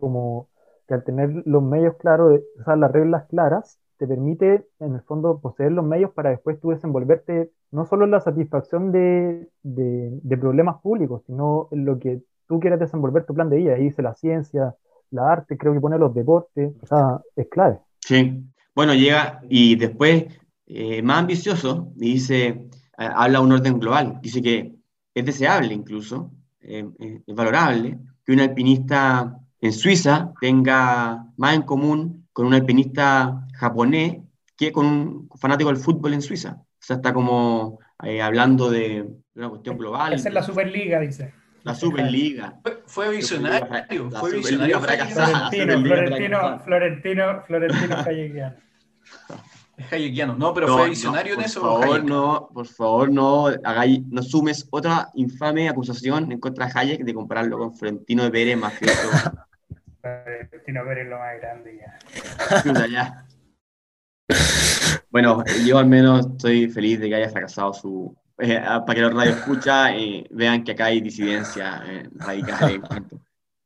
[0.00, 0.48] como
[0.88, 4.94] que al tener los medios claros, eh, o sea, las reglas claras, te permite en
[4.94, 9.48] el fondo poseer los medios para después tú desenvolverte no solo en la satisfacción de,
[9.62, 13.74] de- de problemas públicos, sino en lo que tú quieras desenvolver tu plan de vida.
[13.74, 14.74] Ahí dice la ciencia,
[15.14, 17.78] la arte, creo que pone los deportes, o sea, es clave.
[18.00, 18.44] Sí.
[18.74, 20.24] Bueno, llega y después,
[20.66, 24.18] eh, más ambicioso, dice, eh, habla de un orden global.
[24.20, 24.74] Dice que
[25.14, 31.62] es deseable incluso, eh, eh, es valorable, que un alpinista en Suiza tenga más en
[31.62, 34.18] común con un alpinista japonés
[34.56, 36.58] que con un fanático del fútbol en Suiza.
[36.60, 40.12] O sea, está como eh, hablando de una cuestión global.
[40.12, 41.32] Esa es la Superliga, dice.
[41.64, 42.60] La Superliga.
[42.62, 44.80] Fue, fue visionario, La fue visionario.
[44.80, 45.50] fracasada.
[45.50, 46.60] Florentino, Florentino.
[46.64, 48.56] Florentino, Florentino Hayekiano.
[49.76, 50.36] Es hayekiano.
[50.36, 51.60] No, pero No, fue visionario por en eso.
[51.62, 52.04] favor, Hayek.
[52.04, 57.12] no, por favor, no, hagáis, no sumes otra infame acusación en contra de Hayek de
[57.14, 59.08] compararlo con Florentino de Pérez, mafioso.
[60.00, 63.26] Florentino Pérez es lo más grande ya.
[65.10, 68.16] Bueno, yo al menos estoy feliz de que haya fracasado su.
[68.38, 69.88] Eh, para que los radio escucha
[70.30, 73.20] vean que acá hay disidencia eh, radical en cuanto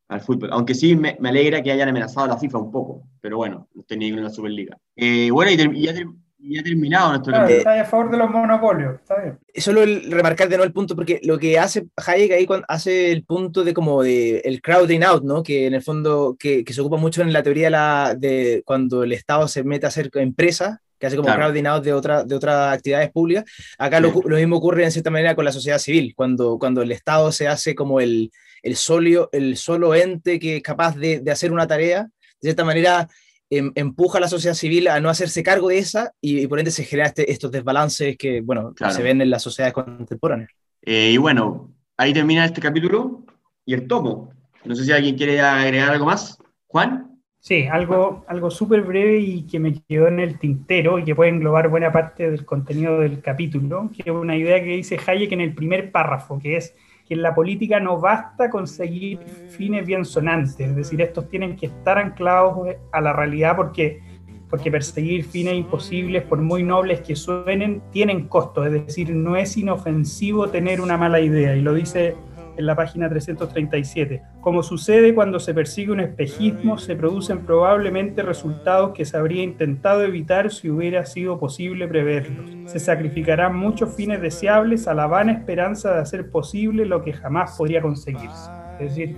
[0.08, 0.50] al fútbol.
[0.52, 3.68] Aunque sí me, me alegra que hayan amenazado a la FIFA un poco, pero bueno,
[3.74, 4.76] no estoy ni en la Superliga.
[4.96, 6.06] Eh, bueno, y, ter- y ya, ter-
[6.38, 9.38] ya terminado nuestro Claro, está a favor de los monopolios, está bien.
[9.56, 13.12] Solo el remarcar de nuevo el punto, porque lo que hace Hayek ahí cuando hace
[13.12, 15.42] el punto de como de el crowding out, ¿no?
[15.42, 18.62] Que en el fondo, que, que se ocupa mucho en la teoría de, la, de
[18.64, 21.42] cuando el Estado se mete a hacer empresas, que hace como Claro.
[21.44, 23.44] crowding out de, otra, de otras actividades públicas.
[23.78, 24.20] Acá lo, Sí.
[24.24, 27.46] lo mismo ocurre en cierta manera con la sociedad civil, cuando, cuando el Estado se
[27.49, 28.30] hace como el,
[28.62, 32.11] el, solio, el solo ente que es capaz de, de hacer una tarea, de
[32.49, 33.09] cierta manera
[33.51, 36.59] em- empuja a la sociedad civil a no hacerse cargo de esa y, y por
[36.59, 38.94] ende se generan este- estos desbalances que, bueno, Claro.
[38.94, 40.51] se ven en las sociedades contemporáneas.
[40.82, 43.24] Eh, y bueno, ahí termina este capítulo
[43.64, 44.32] y el tomo.
[44.64, 46.36] No sé si alguien quiere agregar algo más.
[46.66, 47.07] Juan.
[47.41, 51.30] Sí, algo, algo súper breve y que me quedó en el tintero y que puede
[51.30, 55.41] englobar buena parte del contenido del capítulo, que es una idea que dice Hayek en
[55.41, 56.74] el primer párrafo, que es
[57.07, 61.66] que en la política no basta conseguir fines bien sonantes, es decir, estos tienen que
[61.66, 64.03] estar anclados a la realidad porque,
[64.51, 69.57] porque perseguir fines imposibles, por muy nobles que suenen, tienen costo, es decir, no es
[69.57, 72.14] inofensivo tener una mala idea, y lo dice
[72.59, 74.22] en la página 337.
[74.40, 80.02] Como sucede cuando se persigue un espejismo, se producen probablemente resultados que se habría intentado
[80.02, 82.50] evitar si hubiera sido posible preverlos.
[82.70, 87.56] Se sacrificarán muchos fines deseables a la vana esperanza de hacer posible lo que jamás
[87.56, 88.50] podría conseguirse.
[88.80, 89.16] Es decir,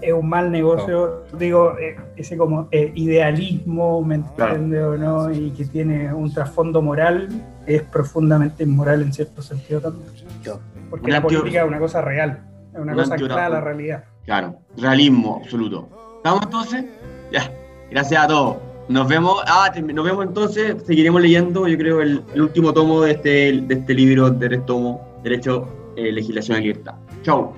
[0.00, 5.30] es un mal negocio, digo, eh, ese como eh, idealismo, ¿me entiende o no?
[5.30, 7.28] Y que tiene un trasfondo moral,
[7.66, 10.08] es profundamente inmoral en cierto sentido también.
[10.88, 12.46] Porque la política es una cosa real.
[12.72, 14.04] Es una, cosa clara la realidad.
[14.24, 15.88] Claro, realismo absoluto.
[16.16, 16.84] ¿Estamos entonces?
[17.32, 17.52] Ya,
[17.90, 18.56] gracias a todos.
[18.88, 23.60] Nos vemos, ah, nos vemos entonces, seguiremos leyendo, yo creo, el, último tomo de este,
[23.62, 26.94] de este libro, de tomo, Derecho, eh, Legislación y Libertad.
[27.22, 27.52] Chau.